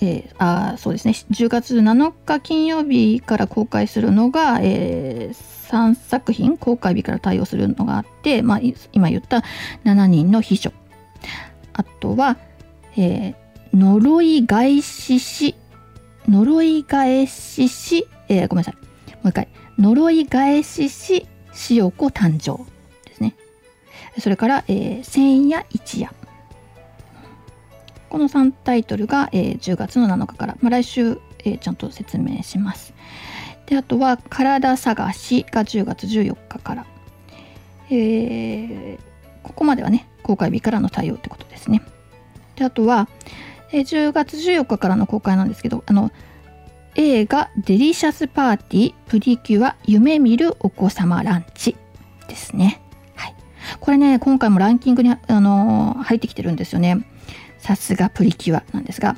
[0.00, 1.12] えー、あそうですね。
[1.30, 8.60] 10月7日金曜日から公開するのが、えー、3作品公開日から対応するのがあって、まあ、
[8.92, 9.44] 今言った
[9.84, 10.72] 7人の秘書。
[11.74, 12.38] あとは、
[12.96, 13.34] えー、
[13.74, 15.54] 呪い返しし
[16.26, 18.74] 呪い返しし、えー、ごめんなさい。
[19.16, 19.48] もう一回。
[19.78, 21.26] 呪い返しし
[21.70, 22.79] 塩子誕生。
[24.18, 26.12] それから、えー、千夜一夜。
[28.08, 32.92] この3タイトルが、えー、10月の7日から、まあ、来週、えー、ちゃんと説明します。
[33.66, 36.86] であとは「体探し」が10月14日から、
[37.88, 38.98] えー、
[39.44, 41.80] ここまではね公開日からの対応ってことですね。
[42.56, 43.08] であとは、
[43.70, 46.10] えー、10月14日からの公開なんですけどあの
[46.96, 51.76] 映画「デリシャスパーティープリキュア夢見るお子様ランチ」
[52.26, 52.79] ですね。
[53.80, 57.04] これね、今回もランキングに、あのー、入ってきてるんですよね。
[57.58, 59.16] さすがプリキュアなんですが、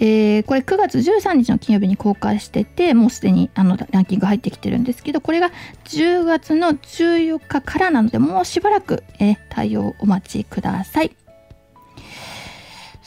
[0.00, 5.50] えー、これ9月13日の金曜日に公開してて、もうすでにあのランキング入ってきてるんですけど、これが
[5.84, 11.23] 10月の14日からなので、もうしばらく、えー、対応お待ちください。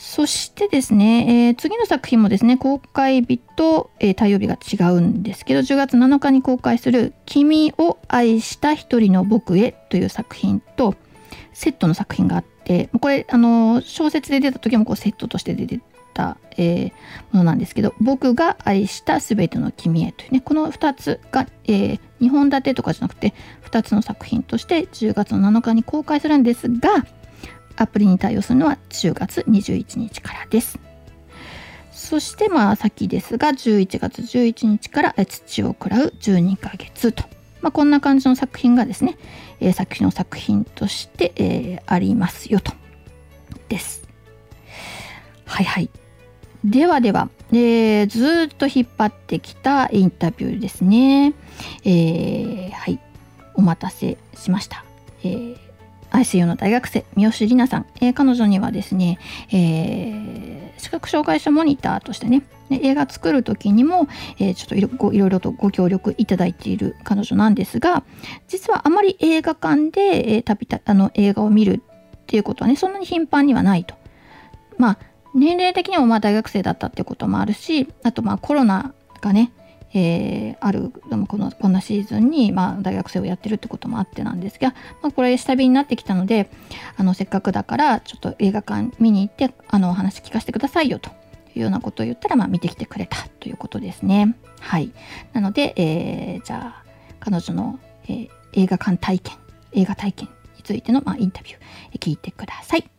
[0.10, 10.96] そしてですね、えー、次の作品もですね、公開日と、えー、対応日が違うんですけど、10月7日に公開する君を愛した一人の僕へという作品と、
[11.52, 15.82] セットの作品があって、これ、あの、小説で出た時もこうセットとして出て
[16.14, 16.94] た、え、
[17.34, 23.34] ものなんですけど、僕が愛したすべての君へというね、この2つが、えー、2本立てとかじゃなくて、
[23.70, 27.06] 2つの作品として10月7日に公開するんですが、
[27.78, 30.80] アプリに対応するのは10月21日からです。
[31.92, 37.24] そしてまあ先ですが11月11日から土を食らう12ヶ月と、
[37.62, 39.18] まあ、こんな感じの作品がですね、
[39.60, 42.72] え、作品の作品として、えー、ありますよと
[43.68, 44.08] です。
[45.46, 45.90] はいはい。
[46.64, 51.34] ではでは、えー、ずっと引っ張ってきたインタビューですね。
[51.84, 53.00] えー、はい。
[53.56, 54.86] お待たせしました。
[55.24, 55.67] えー
[56.12, 59.20] ICU の大学生三好里奈さん、えー、彼女にはですね、
[59.52, 64.08] えー、視覚障害者モニターとしてね映画作る時にも、
[64.40, 68.04] えー、ちょっといろいろとご協力いただいている彼女なんですが
[68.48, 71.82] 実はあまり映画館で、えー、旅たあの映画を見る
[72.16, 73.96] っていうことはねそんなに頻繁にはないと。
[74.78, 74.98] まあ
[75.34, 79.52] 年齢的にもまあ大学生だったってこともあるしあとまあコロナがね
[79.94, 80.92] えー、ある
[81.28, 86.50] このこんなシーズンに、まあ、大学生をやってるってこともあってなんですが、まあ、これ下火になってきたので
[86.98, 91.10] あのせっかくだからちょっと映画館見に行ってあのお話聞かせてくださいよと
[91.56, 94.36] いうようなことを言ったら、まあ、見てきてくれたということですね。
[94.60, 94.92] はい、
[95.34, 96.84] なので、えー、じゃあ
[97.20, 99.38] 彼女の、えー、映画館体験
[99.74, 102.90] 映画体験についての、まあ、インタビュー聞いてください。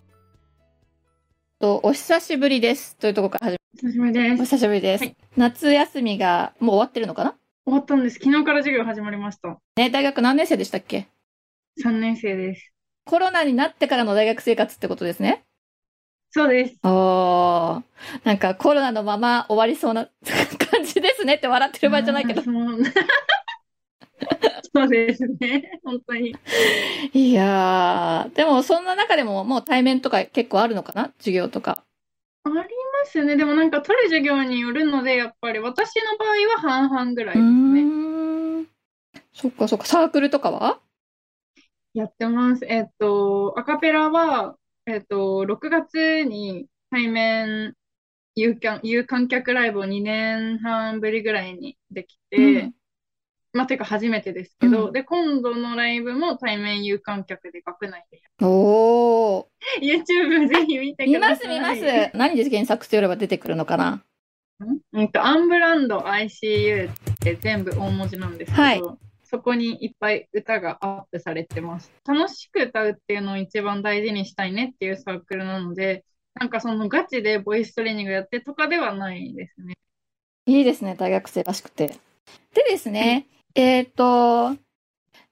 [1.61, 4.41] とお久しぶりですというところから始久しぶりです。
[4.41, 7.37] お久しぶりです、はい、夏休みがもう終わってるのかな？
[7.65, 8.19] 終わったんです。
[8.19, 9.59] 昨日から授業始まりました。
[9.77, 11.09] ね、大学何年生でしたっけ
[11.85, 12.73] ?3 年生です。
[13.05, 15.45] コロナになってからの大学生活ってことですね？
[16.31, 16.79] そうです。
[16.83, 17.83] おー。
[18.25, 20.09] なんかコロナのまま終わりそうな
[20.71, 22.43] 感じですねって笑ってる場合じゃないけど。
[22.43, 22.55] そう
[24.75, 25.81] そうですね。
[25.85, 26.35] 本当に。
[27.13, 31.13] いやー、でもそんな中でももう対面とか結構あるのかな？
[31.19, 31.85] 授業とか。
[32.45, 32.55] あり
[33.09, 33.37] ますね。
[33.37, 36.29] でもなんか取る授業によるので、やっぱり私の場合
[36.69, 38.67] は半々ぐらいうですね。
[39.33, 39.87] そっかそっか。
[39.87, 40.81] サークルとかは？
[41.95, 42.65] やってます。
[42.67, 47.75] えっと、アカペラは、えっと、6月に対面
[48.35, 52.75] 有観、有観客ライブを2年半ぶりぐらいにできて、うん
[53.53, 59.47] まあ、ていうか初めてですけど、うんで、今度のライブも対面有観客で学内でやおー。
[59.81, 60.03] る。
[60.05, 61.61] YouTube ぜひ見て見ください。
[61.61, 62.11] ます見ます。
[62.15, 64.03] 何で検索してやれば出てくるのかな？
[64.93, 65.09] うん？
[65.09, 68.83] と、アンブランド ICU って全部大文字なんですけど、はい
[69.31, 71.93] そこにいっぱい歌がアップされてます。
[72.07, 79.75] 楽しく歌うっていうのを一番大事にしたいねっていうサークルなので、なんかそのガチでボイストレーニングやってとかではないですね。
[80.47, 81.89] いいですね、大学生らしくて。
[82.55, 83.27] でですね、
[83.61, 84.55] えっ、と、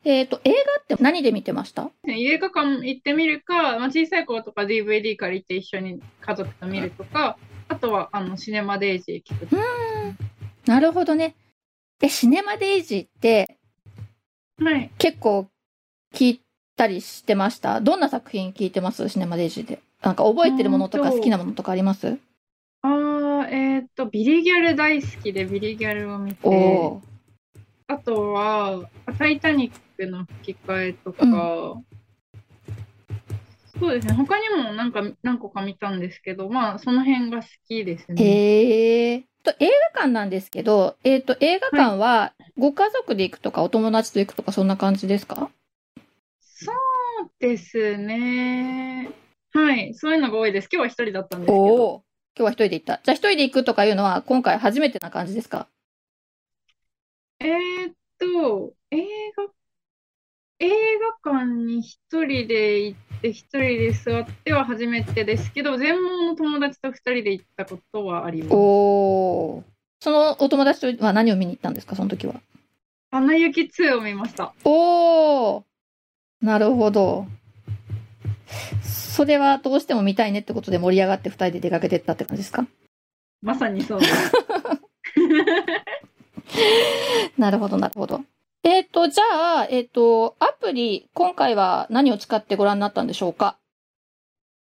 [0.05, 1.91] えっ、と、映画って何で見てました？
[2.09, 9.62] 映画館行ってみるか、まあ、小さい頃とか DVD 借りて一緒に家族と見るとか、あとはあのシネマデイジー聞くとか。
[10.67, 11.37] なるほどね。
[12.01, 13.59] で、シネマデイジーって
[14.61, 14.91] はい。
[14.99, 15.47] 結構
[16.12, 16.41] 聞い
[16.77, 17.81] たりしてました？
[17.81, 19.09] どんな作品聞いてます？
[19.09, 19.79] シネマデイジーで。
[20.03, 22.19] なんか覚えてるものとか好きなものとかあります？
[22.83, 27.15] あー、えっと、ビリギャル大好きでビリギャルを見て、おー。
[27.88, 31.81] あとは、タイタニックの吹き替えとか、
[33.79, 38.22] そうですね、他にもなんか何個か見たんですけど、まあ、その辺が好きですね。
[38.22, 39.25] へえ。
[39.44, 45.51] と映画館なんですけど、えっ、と、映画館はご家族で行くとかお友達と行くとかそんな感じですか？
[46.40, 49.11] そうですね。
[49.53, 50.68] はい、そういうのが多いです。
[50.72, 52.03] 今日は一人だったんですけど。
[52.38, 53.01] 今日は一人で行った。
[53.05, 55.68] じゃあ一人で行くとかいうのは今回初めてな感じですか？
[58.47, 58.99] と、映
[59.37, 59.45] 画、
[60.61, 60.71] 映
[61.25, 68.55] 画館に一人で行って、一人で座っては初めてですけど、全盲の友達と二人で行ったことはあります。
[68.55, 69.65] おお。
[70.01, 71.97] そのお友達とは何を見に行ったんですか？
[71.97, 72.35] その時は。
[73.11, 74.55] アナ雪2を見ました。
[74.65, 75.65] おお。
[76.41, 77.27] なるほど。
[78.83, 82.67] それはどうしても見たいねってことで盛り上がって二人で出かけてったって感じですか？
[83.43, 84.01] まさにそう。
[87.39, 88.23] なるほど、なるほど。
[88.68, 93.59] えっ、と、じゃあ、えっ、と、アプリ、今回は何を使ってご覧になったんでしょうか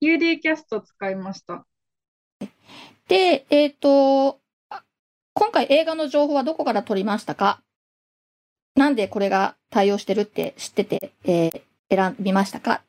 [0.02, 1.66] ？UD キャスト使いました。
[3.10, 4.84] で、えっ、と、あ
[5.34, 7.62] 今回映画の情報はどこから取りましたか？
[8.76, 12.84] なんでこれが対応してるって知ってて、えー選びましたか？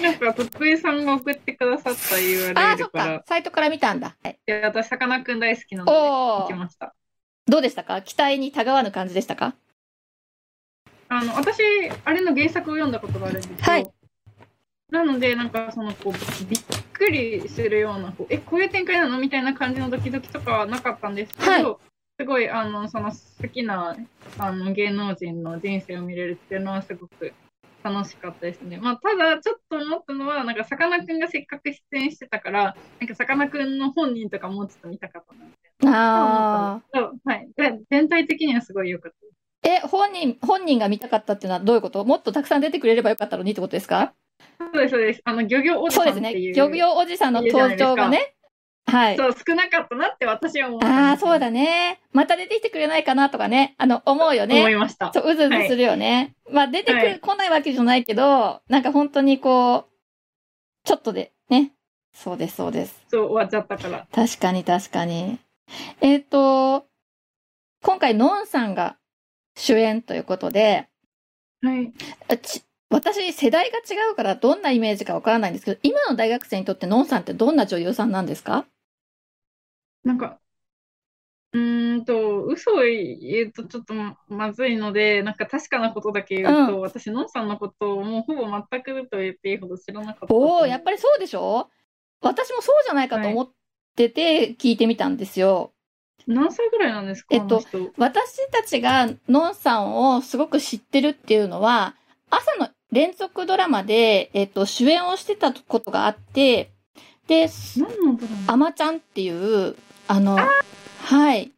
[0.00, 2.18] なんか、徳井さんが送ってくださったあ
[2.72, 4.16] あー、そ URL っからか。、サイトから見たんだ。
[4.22, 6.94] はい、で私、さかなクン大好きなので、行きました。
[7.46, 8.02] どうでしたか？
[8.02, 9.54] 期待にたがわぬ感じでしたか？
[11.12, 11.60] あの、私、
[12.04, 13.56] あれの原作を読んだことがあるんですよ。
[13.60, 13.90] はい
[14.90, 16.60] なので、なんか、その、こう、びっ
[16.92, 21.76] くりするような、こうえ、こういう展開なのみたいな感じのドキドキとかはなかったんですけど、はい
[22.18, 23.96] すごい、あの、その、好きな、
[24.36, 27.32] あの、芸能人の人生を見れるっていうのは、すごく
[27.82, 28.78] 楽しかったですね。
[28.78, 36.74] まあ、ただ、ちょっと思ったのは、なんか、さかなクンがせっかく出演してたから、なんか、さかなクンの本人とかもうちょっと見たかったな、みたいな。
[36.74, 36.82] あ
[37.24, 37.48] はい。
[37.56, 39.39] で全体的にはすごい良かったです。
[39.62, 39.68] ー。
[39.68, 42.04] え、本人、本人が見たかったっていうのはどういうこと？
[42.04, 44.12] もっとたくさん出てくれればよかったのにってことですか？
[44.58, 45.22] そうです、そうです。
[45.24, 46.28] あの、漁業おじそうですね。
[46.28, 46.54] さんっていう。
[46.54, 48.34] 漁業おじさんの登場がね。
[48.86, 49.16] はい。
[49.16, 52.00] そう、少なかったなって私は思ったんですよああ、そうだね。
[52.12, 53.74] また出てきてくれないかなとかね。
[53.78, 54.72] あの、思うよ思ね。
[54.72, 55.12] いました。
[55.12, 56.34] そう、うずうずするよね。
[56.50, 59.84] まあ、出てくる、はい来ないわけじゃないけど、なんか本当にこう、
[60.84, 61.72] ちょっとで、ね。
[62.12, 63.04] そうです、そうです。
[63.08, 64.06] そう、終わっちゃったから。
[64.12, 65.38] 確かに、確かに。
[66.00, 66.86] えっ、と、
[67.82, 68.96] 今回、のんさんが
[69.56, 70.88] 主演ということで、
[71.62, 71.92] はい。
[72.28, 78.66] あち私、世代が違うからどんなイメージかわからないんですけど、今の大学生にとってのんさんってどんな女優さんなんですか？
[80.02, 80.40] なんか、
[81.52, 83.94] うーんと、嘘を言うとちょっと
[84.28, 90.34] まずいので、なんか確かなことだけ言うと、う私、のんさんのことをもうほぼ全くと言っていいほど知らなかった。
[90.34, 91.68] おおやっぱりそうでしょ？
[92.22, 93.50] 私もそうじゃないかと思っ
[93.94, 95.72] てて聞いてみたんですよ。
[96.26, 97.62] 何歳ぐらいなんですかえっと
[97.96, 101.94] 私たちがのんさんをすごく知ってるっていうのは、
[102.30, 106.72] 朝の連続ドラマで、えっと、主演をしてたことがあって、
[107.26, 107.48] で、
[108.46, 109.76] あまちゃんっていう、
[110.08, 110.36] あの、
[111.02, 111.52] はい。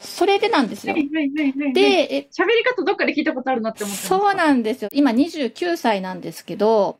[0.00, 0.98] それでなんですよは。
[0.98, 1.72] いはいはいはい。
[1.72, 1.80] で、、
[2.10, 4.02] え喋り方どっかで聞いたことあるなって思って。
[4.02, 4.90] そうなんですよ。
[4.92, 6.98] 今29歳なんですけど、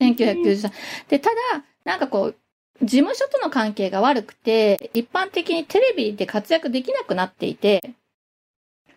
[0.00, 0.72] 1993。
[1.08, 2.36] で、ただ、なんかこう、
[2.82, 7.94] 事務所との関係が悪くて、一般的にテレビで活躍できなくなっていて、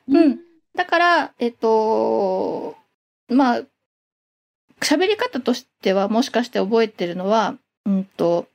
[0.07, 0.39] うん。
[0.75, 2.75] だから、えっと、
[3.29, 3.61] まあ、
[4.79, 7.55] 喋り方としてはもしかして覚えてるのは、
[7.85, 8.47] うんと、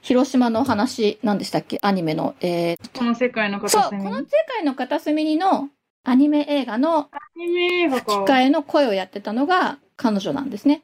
[0.00, 1.78] 広島の話、何でしたっけ？
[1.82, 2.34] アニメの。
[2.40, 4.10] えーこの世界の片そう、こ隅に。
[4.10, 5.68] の世界の片隅にの
[6.04, 8.04] アニメ映画のアニメ映画か。
[8.04, 10.82] 吹き替えの声をやってたのが彼女なんですね。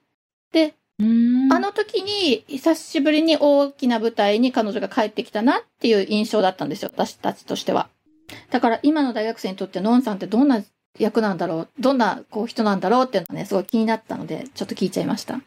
[0.53, 7.88] で、うーんあの時に久しぶりに大きな舞台に彼女が帰ってきたなっていう印象だったんですよ、私たちとしては。
[8.51, 10.62] だから今の大学生にとってノンさんってどんな
[10.99, 15.40] 役なんだろうどんなこう人なんだろうっていうのがね、すごい気になったので、ちょっと聞いちゃいました。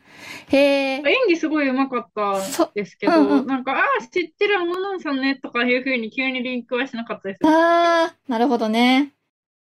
[0.49, 0.95] へえ。
[0.97, 7.39] 演技すごい上手かったそですけど、うんうんなんか、ああ、知ってるあのノンさんねとかいうふうに急にリンクはしなかったです。
[7.43, 9.11] あー、なるほどね。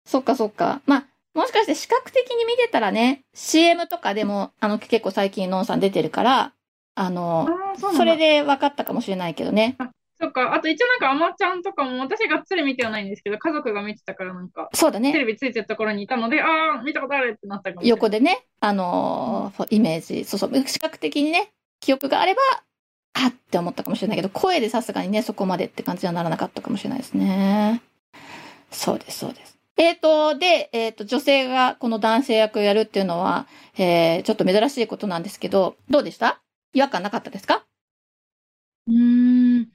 [0.04, 0.80] そっかそっか。
[0.86, 1.04] まあ、
[1.34, 6.52] もしかして視覚的に見てたらね、CM とかでも、あの、結構最近ノンさん出てるから、
[6.96, 7.46] あの、
[7.78, 9.76] そそれで分かったかもしれないけどね。
[10.20, 15.12] そっか、あと一応なんか、あまちゃんとかも、私がっつり見てはないんですけど、家族が見てたからなんか、そうだね。
[15.12, 17.86] テレビついてた頃にいたので、ああ、見たことあるってなったかも。
[17.86, 22.40] 横でね、あのーイメージ、そうそう、視覚的にね、記憶があれば、
[23.14, 27.82] あって思ったかもしれないけど、声でさすがにね、そこまでって感じにはならなかったかもしれないですね。
[28.70, 29.49] そうです、そうです。
[29.76, 33.46] えっ、と、で、えっ、と、女性がこの男性役をやるっていうのは、
[33.78, 36.42] えー、ちょっと珍しいことなんですけど、どうでした？
[36.74, 37.64] 違和感なかったですか？
[38.86, 39.70] うーん、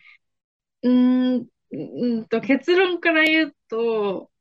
[0.84, 4.32] うーん、うんと、結論から言うと、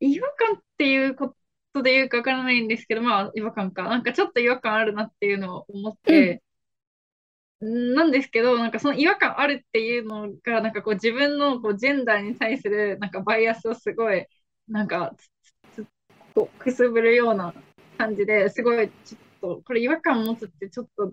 [0.00, 1.36] 違和感っていうこ
[1.74, 3.84] とで言うかわからないんですけど、まあ、違和感か。
[3.84, 6.42] なんかちょっと違和感あるなっていうのを思って、
[7.60, 7.94] うん。
[7.94, 14.26] なんですけど、なんかその違和感あるっていうのが、なんかこう自分のこうジェンダーに対するなんかバイアスをすごい、
[14.70, 15.28] なんかつ
[15.74, 15.86] つつ
[16.34, 17.52] とくすぶるような
[17.98, 21.12] 感じですごいちょっとこれ違和感持つってちょっと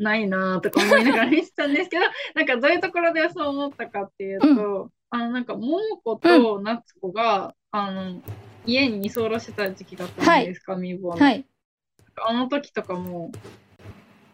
[0.00, 8.22] ないなとか思いながら見てたんですけど、 なんかどういうところでそう思ったかっていうと、あのなんか桃子と夏子が、あの
[8.66, 11.24] 家に居候してた時期だったじゃないですか、未亡の。
[11.24, 11.44] はい。
[12.26, 13.30] あの時とかも、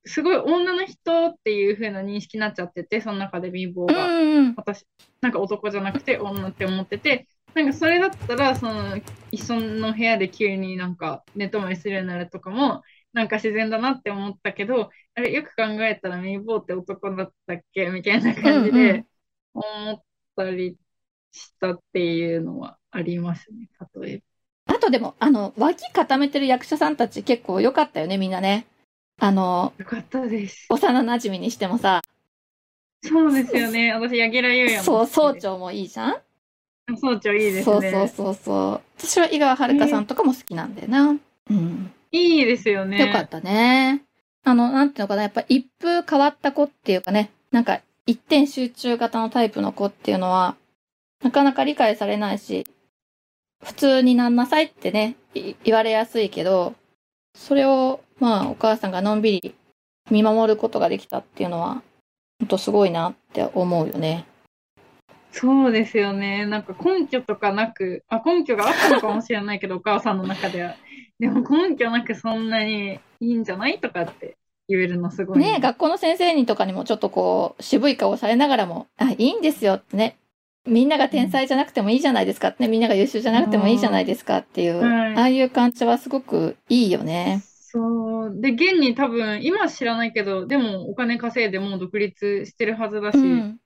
[0.04, 4.06] すごい女の人っていう風な認識になっちゃってて、その中で貧乏うんが。
[4.06, 4.54] うんうん。
[4.56, 4.86] 私、
[5.20, 7.26] なんか男じゃなくて女って思ってて、
[7.56, 9.00] なんかそれだったら、その
[9.32, 12.82] 一緒の部屋で急になんか寝泊まりするようになるとかも、
[13.14, 19.06] なんか自然だなって思ったけど、あれよく考えたら未亡って男だったっけみたいな感じで
[19.54, 20.02] 思っ
[20.36, 20.76] たり
[21.32, 23.70] したっていうのはありますね、
[24.02, 24.22] 例え
[24.66, 24.74] ば。
[24.74, 28.66] あとでも、あの、脇固めてる役者さんたち結構良かったよね、みんなね。
[29.18, 30.66] あの、よかったです。
[30.68, 32.02] 幼馴染にしてもさ、
[33.02, 33.92] そうですよね。
[33.94, 35.32] 私、柳楽優弥そう、も総。
[35.34, 36.25] 長もいいじゃん
[36.94, 37.90] 総長いいですそうね。
[37.90, 38.80] そうそうそう。
[38.98, 41.16] 私は井川遥さんとかも好きなんだよな。
[41.50, 41.92] うん。
[42.12, 43.06] いいですよね。
[43.06, 44.02] よかったね。
[44.44, 50.56] あの、なんていうのかな、やっぱ一風変わった子っていうかね、なんか一点集中型のタイプの子っていうのは、
[51.22, 52.66] なかなか理解されないし、
[53.64, 56.74] 普通になんなさいってね、い言われやすいけど、
[57.34, 59.54] それを、まあ、お母さんがのんびり
[60.10, 61.82] 見守ることができたっていうのは、
[62.38, 64.26] ほんとすごいなって思うよね。
[65.38, 66.46] そうですよね。
[66.46, 70.76] なんか根拠とかなく、あ、根拠があったのかもしれないけど、お母さんの中では。
[71.20, 74.36] でも根拠なくそんなにいいんじゃないとかって
[74.68, 80.16] 言えるのすごいね学校の先生にとかにもちょっとこう、渋い顔されながらも、あ、いいんですよってね。
[80.66, 82.68] みんなが天才じゃなくてもいいじゃないですかってね。
[82.68, 87.42] みんなが優秀じゃなくてもいいじゃないですかっていう、はいああいう感じはすごくいいよね。
[87.44, 88.40] そう。
[88.40, 93.58] で、現に多分、今は知らないけど、でもお金稼いでもう独立してるはずだし、うん。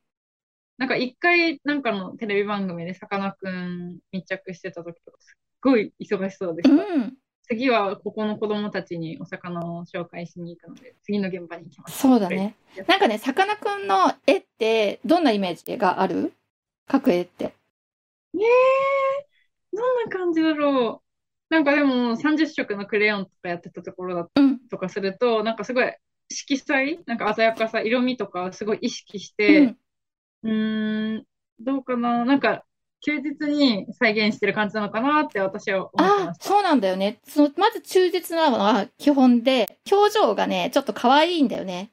[0.80, 6.96] なんか一回、なんかのテレビ番組でさかなクン密着してた時とか、すっごい忙しそうでうした。
[6.96, 7.12] ん。
[7.42, 11.98] 次はここの子供たちにお魚を紹介しに行くので、次の現場に行きます。
[11.98, 12.54] そうだね。
[12.88, 16.32] なんかね、さかなクンの絵って、どんなイメージがある？
[16.88, 17.52] 描く絵って。
[18.32, 21.02] えー、どんな感じだろ
[21.50, 21.54] う。
[21.54, 24.60] なんかでも30色のクレヨンとかやってたところだうん。
[24.70, 25.92] とかすると、なんかすごい
[26.30, 29.76] 色彩、なんか鮮やかさ、色味とかすごい意識しうて、ん。
[30.42, 31.24] うーん、
[31.60, 32.24] どうかな？
[32.24, 32.64] なんか
[33.02, 36.44] 忠実に再現してる感じなのかなって私は思ってあました。
[36.44, 37.18] そうなんだよね。
[37.26, 41.90] その、まず忠実なのは基本で、表情がね、ちょっと可愛いんだよね。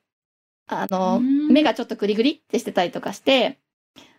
[0.67, 3.57] あの、うん目がちょっとグリグリってしてたりとかして、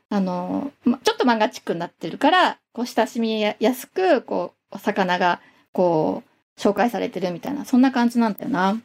[0.08, 8.80] あの、まちょっと漫画チックになってるから、こう、親しみやすく、こう、お魚が、こう、紹介されてるみたいな、そんな感じなんだよな。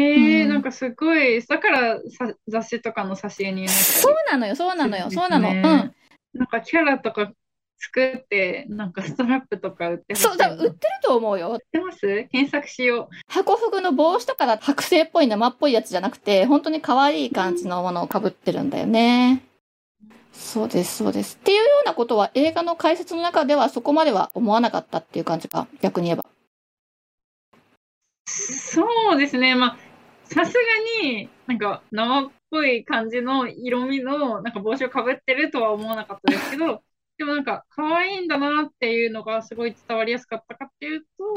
[0.00, 5.52] えー、うんなんかすごい、だからさ雑誌とかの挿絵になそうなのよ、そうなのよ、そうなの。
[5.52, 5.92] ね
[6.34, 6.38] うん。
[6.38, 7.32] なんかキャラとか
[7.80, 11.56] 作って、なんかストラップとか売ってそう、多分売ってると思うよ売。
[11.56, 12.00] ってます？
[12.30, 19.42] 検索しよ箱フグの帽子とかだと剥製っぽい生っぽいやつじゃなくて、本当に可愛い感じのものを被ってるんだよね。
[20.32, 21.38] そうです、そうです。
[21.40, 26.24] っていうようなことは映画の解説の中ではそこまでは思わなかったっていう感じか、逆に言えば。
[26.24, 26.28] う。
[28.30, 29.54] そうですね。
[29.54, 29.78] まあ、
[30.28, 30.60] さすが
[31.02, 36.82] になんか生っぽい感じの色味のなんか帽子をかぶってるとは思わなかったですけど、
[37.18, 41.34] でもなんか可愛いんだなっていうのがすごい伝わりやすかったかっていうと、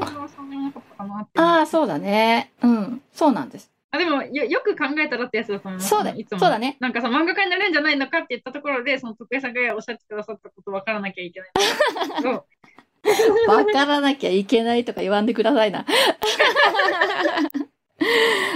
[1.03, 1.41] まあ。
[1.41, 2.51] ああ、そうだね。
[2.61, 3.71] うん、そうなんです。
[3.93, 5.89] あでもよ、よく考えたらってやつだと思います。
[5.89, 6.39] そうだいつも。
[6.39, 6.77] そうだね。
[6.79, 12.45] なんかさ、漫画家になれるんじゃないのかって言ったところで、その徳江さんがおっしゃってくださったこと分からなきゃいけないんですけど。
[13.47, 15.85] わからなきゃいけないとか言わんでくださいな。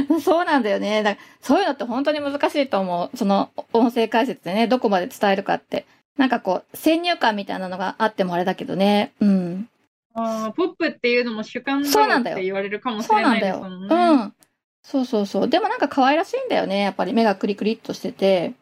[0.21, 1.03] そうなんだよね。
[1.03, 3.17] だからそういうのって本当に難しいと思う。
[3.17, 5.85] その音声解説でね、どこまで伝えるかって。
[6.17, 9.13] なんかこう、先入観みたいなのがあってもあれだけどね。
[9.19, 9.69] うん。
[10.13, 13.55] あーポップっていうのも主観そうなんだって言われるかもしそうれないなんだよ。
[13.55, 13.95] ですもんね。
[13.95, 14.33] うん。
[14.81, 15.49] そうそうそう。
[15.49, 16.81] でもなんか可愛らしいんだよね。
[16.81, 18.53] やっぱり目がクリクリっとしてて。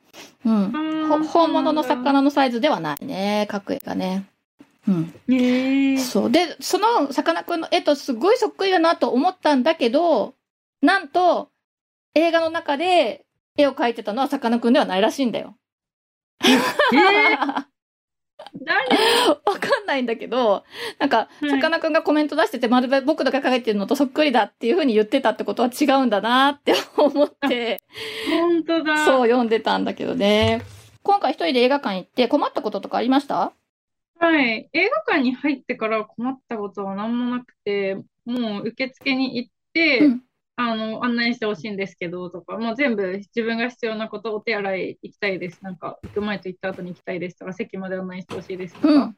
[0.45, 1.27] うん。
[1.27, 3.47] 本物の魚のサイズではないね。
[3.51, 4.25] 描く絵がね。
[4.87, 5.99] うん。
[5.99, 6.31] そう。
[6.31, 10.33] で、そのさかなクンの絵とすごいそっくりだなと思ったんだけど、
[10.83, 11.49] なんと、
[12.13, 13.25] 映画の中で
[13.57, 15.55] 絵を描いてたのはさかなクンではないらしいんだよ。
[16.43, 17.65] えー？
[18.61, 18.87] 誰
[19.29, 20.63] わかんないんだけど、
[20.99, 27.79] なんか、はいさかなクンがコメント出してて、まるで僕が描いてるのとそっくりだっていう風に言ってたってことは違うんだなって 思って、
[28.29, 29.05] 本当だ。
[29.05, 30.61] そう読んでたんだけどね。
[31.01, 33.53] 今回一人で映画館行って困ったこととかありました？
[34.19, 34.69] はい。
[34.73, 40.23] 映画館に入ってから困ったことは何もなくて、もう受付に行って、うん
[40.55, 45.63] あの、案内してほしいんですけど、とか、もう全部自分が必要なこと、お手洗い行きたいです。
[45.63, 49.13] なんか、行く前と行った後に行きたいですとか、席まで案内してほしいですとか、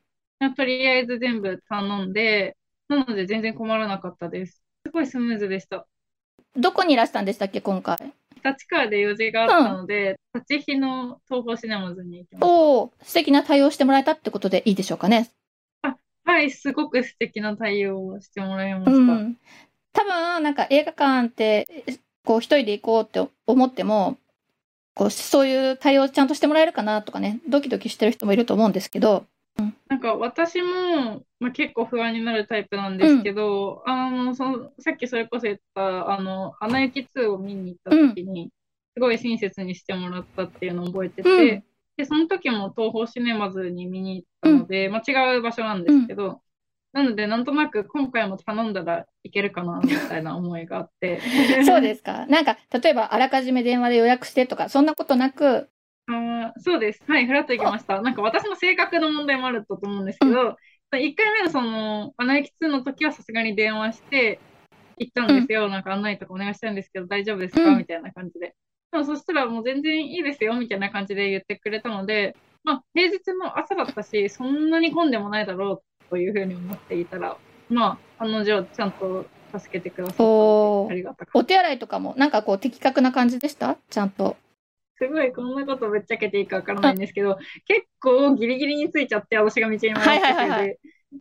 [0.55, 2.55] とりあえず全部頼んで、
[2.87, 4.63] なので全然困らなかったです。
[4.85, 5.87] すごいスムーズでした。
[6.55, 7.97] どこにいらしたんでしたっけ、今回？
[8.43, 12.47] 立川で用事があったので、立ち日の東宝シネマズに行きました。
[12.47, 15.31] おお素敵な対応してもらえたってことでいいでしょうかね。
[16.23, 18.91] はい、すごく素敵な対応をしてもらいました。
[18.91, 19.37] うん。
[19.95, 21.67] 多分、なんか映画館って、
[22.23, 24.17] こう一人で行こうって思っても、
[24.93, 29.25] こうそういう対応ちゃんとしてもらえるかなとかね、ドキドキしてる人もいると思うんですけど、
[29.87, 38.51] なんか私も、まあ、結構不安になるタイプなんですけど、あのそのさっきそれこそ言ったあの「アナ雪2」を見に行った時に、
[38.93, 41.63] すごい親切にしてもらったっていうのを覚えてて、うん。
[41.97, 46.41] でその時も東宝シネマズに見に行ったので、まあ、違う場所なんですけど、
[46.95, 51.19] なのでなんとなく今回も頼んだらいけるかなみたいな思いがあって
[51.65, 52.25] そうですか。
[52.27, 55.69] なんか、例えばあらかじめ電話で予約してとか、そんなことなく、
[56.07, 57.03] あーそうです。
[57.07, 58.01] はい、フラッと行きました。
[58.01, 60.57] なんか私の性格の問題もあると思うんですけど、
[60.93, 64.39] 1回目のその、アナ雪2の時はさすがに電話して
[64.97, 65.69] 行ったんですよ。
[65.69, 67.63] なんか案内とかお願いしたいんですけど大丈夫ですか？
[67.63, 68.55] うんみたいな感じで。
[68.91, 77.37] でもそしたらもう全然いいですよみたいな感じで言ってくれたので、まあ平日の朝だったし、そんなに混んでもないだろうというふうに思っていたら、
[77.69, 79.25] まあ案の定ちゃんと
[79.57, 81.39] 助けてくださったのおありがたかった。
[81.39, 83.77] お手洗いとかも、なんかこう的確な感じでした？
[83.89, 84.37] ちゃんと。
[84.97, 87.37] すごいこんなことぶっちゃけていいかわからないんですけど、
[87.67, 90.77] 結構ギリギリについちゃって、私が道に迷ってて、はいはいはいはい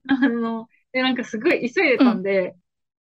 [0.08, 2.54] あの、で、なんかすごい急いでたんで、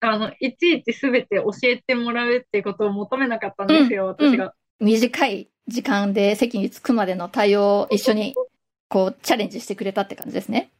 [0.01, 4.53] あの、いちいちすべて教えてもらうっていうことを求めなかったんですよ、うん私が。
[4.80, 8.36] 短い時間で席に着くまでの対応を一緒に、
[8.89, 10.72] こう、チャレンジしてくれたって感じですね。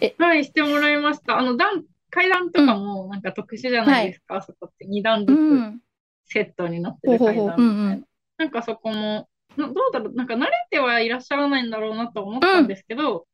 [0.00, 1.38] えはい、してもらいました。
[1.38, 4.86] あの、段、階段とかもなんか特殊じゃないですか、そこって。
[4.86, 5.80] 2段ずうつん。
[6.26, 7.36] セットになってる階。
[7.36, 7.56] 段みたいな。
[7.56, 8.04] うんうん。
[8.38, 13.26] なんかそこも、などうだろう、なんか慣れてはいらっしゃらないんだろうなと思ったんですけど、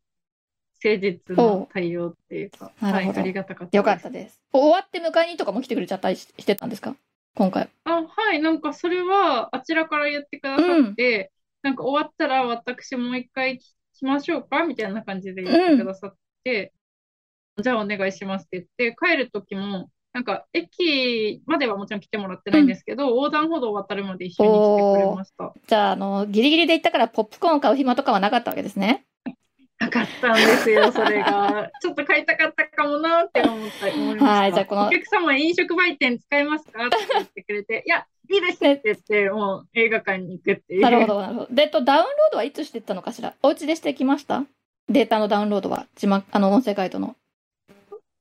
[0.83, 4.41] 誠実な対応っていうか、はい、ありがたかったよかっですたです。
[4.51, 6.97] 終わって迎えにとかも来てくれちゃったりししてたんですか？
[7.35, 7.69] 今回。
[7.85, 11.33] あ、はい、なんかそれはあちらから言ってくださって、
[11.63, 14.65] なんか終わったら私もう一回来ましょうか？
[14.65, 25.53] みたいな感じで言ってくださって、じゃあお願いしますって言って、帰る時も、なんか駅まではもちろん来てもらってないんですけど、横断歩道を渡るまで一緒に来てくれました。
[25.67, 29.05] じゃあ、あの、ギリギリで行ったからポップコーン買う暇とかはなかったわけですね。
[29.79, 31.71] なかったんですよ、それが。
[31.81, 34.25] ちょっと買いたかったかもなって思った、思いました。
[34.27, 40.81] はいじゃあこのお客様、飲食売店使いますかって言ってくれて、 いや、いいですって言って、もう映画館に行くっていう。
[40.83, 41.49] なるほど、なるほど。
[41.55, 43.35] で、と、ダウンロードはいつしてったのかしら？
[43.43, 44.45] お家でしてきました？
[44.91, 47.17] データのダウンロードは、字幕、あの、音声ガイドの。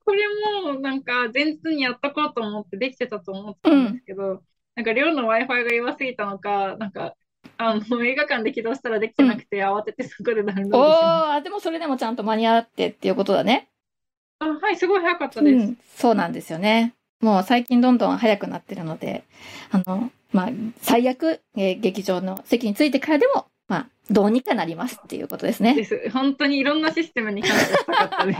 [0.05, 0.23] これ
[0.63, 4.41] もなんか前日にやっとこうと思ってできてたと思ってたんですけど、
[4.75, 7.15] なんか寮の Wi-Fi が弱すぎたのか、なんか
[7.57, 13.69] あの映画館で起動したらできてなくて、慌ててそこでダウンおロードしましー、でもそれでもちゃんと間に合ってっていうことだね。
[14.39, 14.47] た。
[14.47, 15.53] あはい、すごい早かったです。
[15.53, 16.95] うん、そうなんですよね。
[17.21, 19.23] もう最近どんどん早くなってるので、
[19.71, 20.49] あの、まあ、
[20.81, 25.75] 最悪、えー劇場の席についてからでも、まあ、どうにかなりますっていうことですね。
[25.75, 26.09] です。
[26.11, 28.39] 本当にいろんなシステムに感謝したかったです。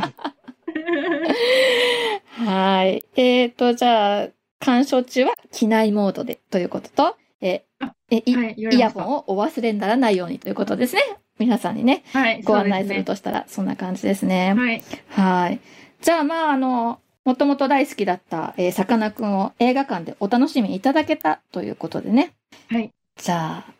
[2.44, 3.04] はい。
[3.16, 4.28] えっ、と、じゃあ、
[4.60, 11.02] 鑑賞中は機内モードでということと、えあえいはいイヤホンをお忘れにならないようにということですね。
[11.38, 14.54] 皆さんにね、はい、ご案内するとしたら、そんな感じですね。
[14.56, 14.84] ですね。
[15.16, 15.48] はい。
[15.48, 15.60] はい。
[16.02, 22.34] じゃあ、まあ、あの、もともと大好きだった、えーさかなクンを映画館でお楽しみいただけたということでね。
[22.70, 22.92] はい。
[23.18, 23.74] じゃあ、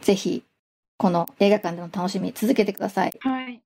[0.00, 0.42] ぜひ、
[0.96, 3.12] この映画館での楽しみ続けてください。
[3.20, 3.60] はい。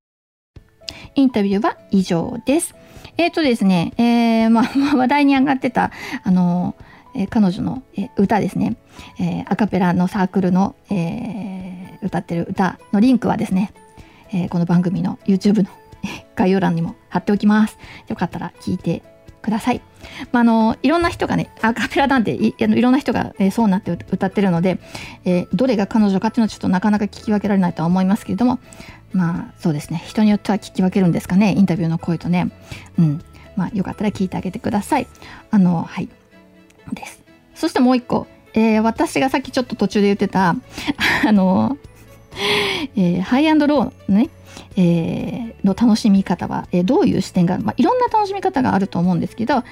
[1.14, 2.74] インタビューは以上です。
[3.16, 5.90] えっ、とですね、えーまあ、まあ話題に上がってた、
[6.24, 6.74] あの、
[7.14, 8.76] えー彼女の、えー歌ですね、
[9.18, 13.72] えーアカペラのサークルの、えー歌ってる歌のリンクはですね、
[14.32, 15.70] えーこの番組の YouTube の
[16.02, 17.78] え ー概要欄にも貼っておきます。
[18.08, 19.02] よかったら聞いて
[19.42, 19.80] ください。
[20.32, 24.78] まあ、あのいろんな人がねアカペラなんでいいろんな人が、えーそうなって歌ってるので、
[25.24, 28.58] えーどれが彼女かっていうのはちょっとなかなか聞き分けられないとは思いますけれども
[29.12, 30.02] まあそうですね。
[30.06, 32.50] 人によっては聞き分けるんですかねインタビューの声とね。
[32.98, 33.22] うん。
[33.56, 35.06] まあよかったら聞いてあげてください。
[35.50, 36.08] あのはい。
[36.92, 37.22] です。
[37.54, 40.54] そしてもう一個、えー私がさっきちょっと途中で言ってた
[41.26, 41.76] あの、
[42.96, 44.30] えーハイアンドローのね
[44.76, 49.64] えーの楽しみ方は、えーどういう視点がまあ、いろんな楽しみ方があると思うんですけどあ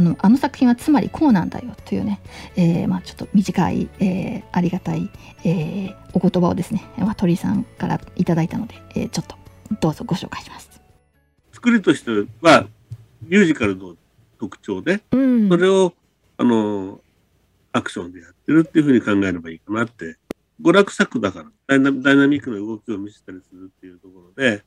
[0.00, 2.20] のあの作品はつまりこうなんだよというね、
[2.56, 5.08] えーまあ、ちょっと短い、えーありがたい、
[5.44, 9.36] えーお言葉をですね、まあ、鳥居さんからいただいたので、えーちょっと
[9.80, 10.80] どうぞご紹介します。
[11.52, 12.66] 作りとしては、
[13.22, 13.96] ミュージカルの
[14.38, 15.92] 特徴で、うんそれを、
[16.38, 17.00] あの、
[17.72, 20.16] アクションでやってるっていうふうに考えればいいかなって。
[20.60, 24.62] 娯楽作だから、ダイナダイナミックな動きを見せたりするっていうところで、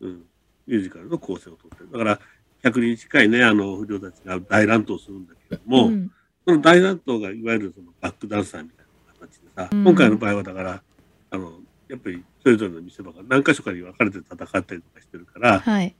[0.00, 0.24] うん、
[0.66, 1.90] ミュージカルの構成をとってる。
[1.90, 2.20] だから、
[2.62, 6.10] 100人近いね、あの、不良たちが大乱闘するんだけれども、うん。
[6.46, 9.84] その大乱闘がいわゆるそのバックダンサーみたいな形でさ、うん。
[9.84, 10.82] 今回の場合はだから、
[11.30, 15.94] あの、やっぱりそれぞれの見せ場が何箇所かに分かれて戦ったりとかしてるから、はい。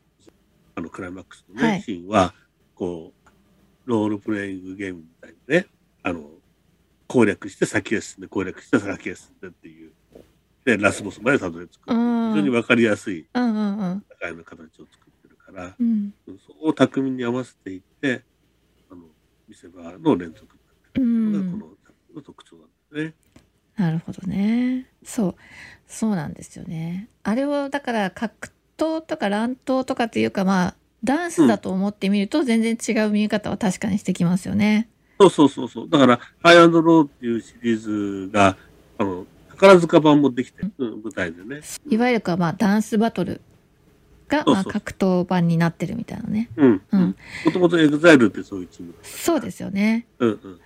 [0.75, 1.83] あのクライマックスのね、はい。
[1.83, 2.35] シーンは、
[2.75, 3.31] こう、
[3.87, 5.67] ロールプレイングゲームみたいにね、
[6.03, 6.31] あの、
[7.09, 9.93] 攻略して先へ進んで、攻略して先へ進んでっていう。
[10.65, 11.91] で、ラスボスまでたどり着く。
[11.91, 16.13] 非うん常に分かりやすいうんうんうん戦いの形を作ってるから、うん
[16.47, 18.23] そこを巧みに合わせていって、
[18.91, 19.03] あの、
[19.49, 20.47] 見せ場の連続
[20.97, 23.15] うになってるのが、んこの作品の特徴なんですね。
[23.79, 25.35] なるほどねそう
[25.87, 34.89] そうなんですよねあれをだから格闘とか乱闘とかっていうかまあダンスだと思ってみると全然違う見え方は確かにしてきますよね。
[35.19, 35.89] そうそうそうそう。
[35.89, 38.57] だから、ハイアンドローっていうシリーズが、
[38.99, 41.61] あの、宝塚版もできて、うん、舞台でね。
[41.89, 43.41] いわゆるかまあダンスバトル
[44.29, 46.49] がまあ格闘版になってるみたいなね。
[46.57, 46.83] うん。
[46.93, 50.07] うんもともと EXILE ってそういうチームそうですよね。
[50.21, 50.61] うんうんうん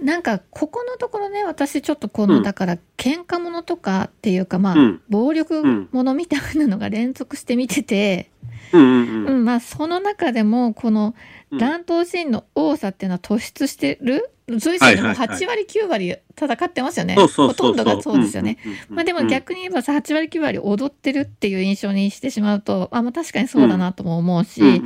[0.00, 2.42] なんかここのところね私ちょっとこの、うん。
[2.42, 5.02] だから喧嘩ものとかっていうかまあ、うん。
[5.08, 8.30] 暴力ものみたいなのが連続して見てて、
[8.72, 9.42] うんうんううん。
[9.42, 11.14] んまあその中でもこの
[11.50, 11.58] うん。
[11.58, 14.30] 乱闘シーンの多さっていうのは突出してる？
[14.48, 15.38] 随所でもうはいはいはい。
[15.38, 17.14] 8割9割戦ってますよね。
[17.16, 18.58] ほとんどがそうですよね。
[18.88, 24.82] まあでも逆に言えばさ8割9割踊ってるっていう印象にしてしまうとあまあ確かにそうだなとも思うし、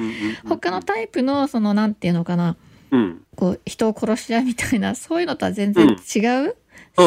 [0.48, 2.56] 他のタイプのそのなんていうのかな
[2.90, 3.22] うん。
[3.36, 6.56] こう人を殺し合うみたいな そういうのとは全然違う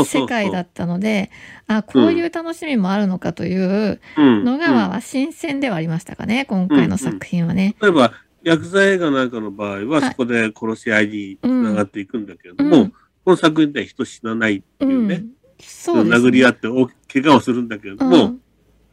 [0.06, 1.30] 世界だったので
[1.68, 4.44] あこういう楽しみもあるのかといううん。
[4.44, 7.76] のが、まあ新鮮ではありましたかね今回の作品はね。
[7.82, 8.14] 例えば、
[8.44, 10.10] 薬剤映画なんかの場合は、はい。
[10.12, 12.90] そこで殺し合いにつながっていくんだけれども、うん。
[12.90, 15.24] この作品では人死なないっていうね、
[15.60, 16.12] そうね。
[16.12, 18.40] 殴り合って大き怪我をするんだけれどうも、ん。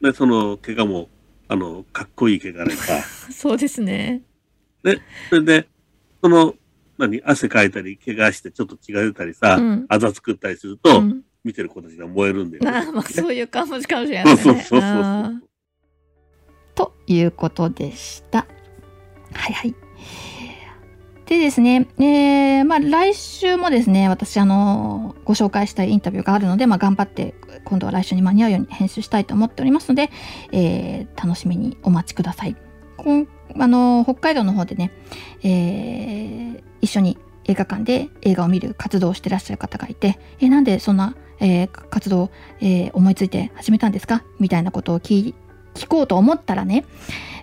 [0.00, 1.08] でその怪我も、
[1.48, 2.94] あの、かっこいい怪我でさ、
[3.32, 4.22] そうですね。
[5.30, 5.68] それで、
[6.22, 6.54] その、
[7.00, 12.70] 何、汗かいたり、怪我してちょっと血が出たりさ、うんあざ作ったりすると、うん見てる子たちが燃えるんだよね。
[12.88, 14.60] あまあそういう感じかもしれなそいね。
[14.62, 15.38] そうそうそうあー
[16.74, 18.46] ということでした。
[19.32, 19.74] はいはい。
[21.26, 27.34] でですね、えーまあ、来週もですね、私、あの、ご紹介したいインタビューがあるので、まあ、頑張って、
[27.64, 30.10] 今度は来週に間に合うように編集したいと思っておりますので、
[30.50, 32.56] えー楽しみにお待ちください。
[32.96, 33.28] こん
[33.58, 34.90] あの、北海道の方でね、
[35.42, 42.30] えー一緒に映画館で映画を見る活動をしてらっしゃる方がいて、えなんでそんな、えー活動を、
[42.60, 44.24] えー思いついて始めたんですか？
[44.38, 45.34] みたいなことを聞
[45.88, 46.84] こうと思ったらね、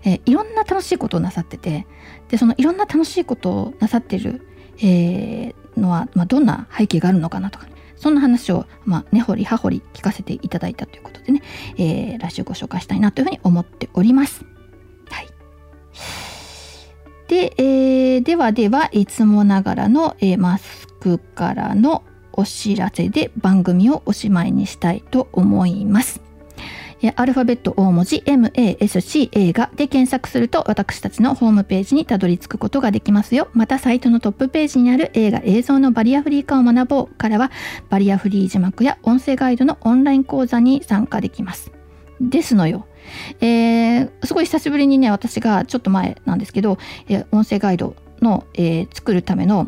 [0.03, 1.85] えいろんな楽しいことをなさってて
[2.29, 4.47] でそのいろんな楽しいことをなさってる、
[4.81, 11.43] えのは、まあ、どんな背景があるのかなとかそんな話を、まあ、根掘り葉掘り聞かせていただいたということでね、
[11.77, 14.45] え、来週ご紹介したいなというふうに思っております。
[17.27, 22.03] で、えー、ではでは、いつもながらの、えー、マスクからの
[22.33, 26.21] お知らせで番組をおしまいにしたいと思います。
[27.15, 33.49] アルファベット大文字 MASC 映画で検索すると私たちのホームページにたどり着くことができますよ。
[33.53, 37.51] またサイトのトップページにある映画映像のバリアフリー化を学ぼうからは
[37.89, 41.71] バリアフリー字幕や音声ガイドのオンライン講座に参加できます。
[42.19, 42.87] ですのよ。
[43.41, 46.77] えー、すごい久しぶりにね私がちょっと前なんですけど、
[47.07, 49.67] えー、音声ガイドの、えー、作るための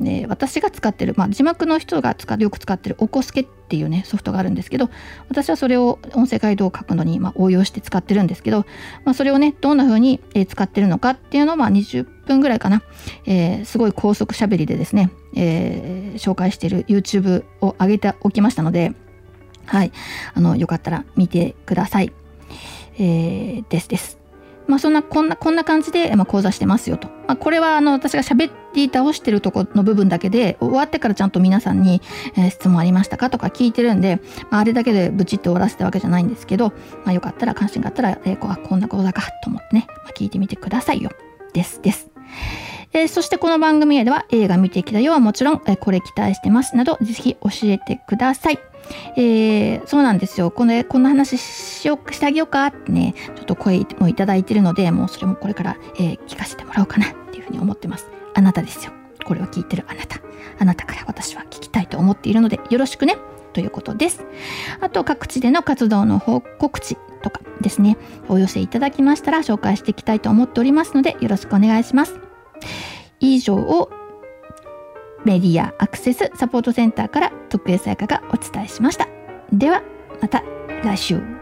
[0.00, 4.90] ね、私が使ってる、まあ、字幕の人が使よく使ってるおこすけっていうねソフトがあるんですけど
[5.28, 8.66] 私はそれを音声ガイドを書くのに、まあ、応用して使ってるんですけど、
[9.04, 12.82] まあ、それをねどんな風に、え使ってるのかっていうのを、まあ、20分ぐらいかな、
[13.26, 18.92] えー、すごい高速しゃべりでですね、えー、紹介している YouTube を上げておきましたので
[19.66, 19.92] はい
[20.34, 22.12] あのよかったら見てください、
[22.98, 24.18] えー、ですです。
[24.66, 32.00] まあ、そんなこんなこんな感じで、まあ、講座してますよと、まあ、これはあの私が喋り倒してるとこの部分だけで終わってからちゃんと皆さんに、
[32.36, 34.20] えー、質問ありましたかとか聞いてるんで、
[34.50, 36.70] まあ、あれだけでブチって終わらせたわけじゃないんですけど、
[37.04, 41.10] まあ、よかったら関心があったら、えー、こあこんな講座かと思ってね、まあ、聞いてみてくださいよ。
[41.52, 42.10] ですです。
[42.94, 48.58] えー、そしてこの番組では映画見てきたよはもちろん、えー、これ期待してますなどぜひ教えてください。
[49.16, 50.50] えー、そうなんですよ。
[50.50, 58.10] この、こんな話しよう、してあげようかってね、ちょっと声もいただいてるので、もうそれもこれから、え、聞かせてもらおうかなっていうふうに思ってます。
[58.34, 58.92] あなたですよ。
[59.24, 60.20] これを聞いてるあなた。
[60.58, 63.16] あなたから私は聞きたいと思っているので、よろしくね。
[63.54, 64.24] ということです。
[64.80, 67.96] あと、各地での活動の報告地とかですね、
[68.28, 72.23] お寄せいただきましたら紹介していきたいと思っておりますので、よろしくお願いします。
[73.20, 73.90] 以上を
[75.24, 79.08] メディアアクセスサポートセンターから徳江さやかがお伝えしました。
[79.52, 79.82] では
[80.20, 80.42] また
[80.82, 81.33] 来週。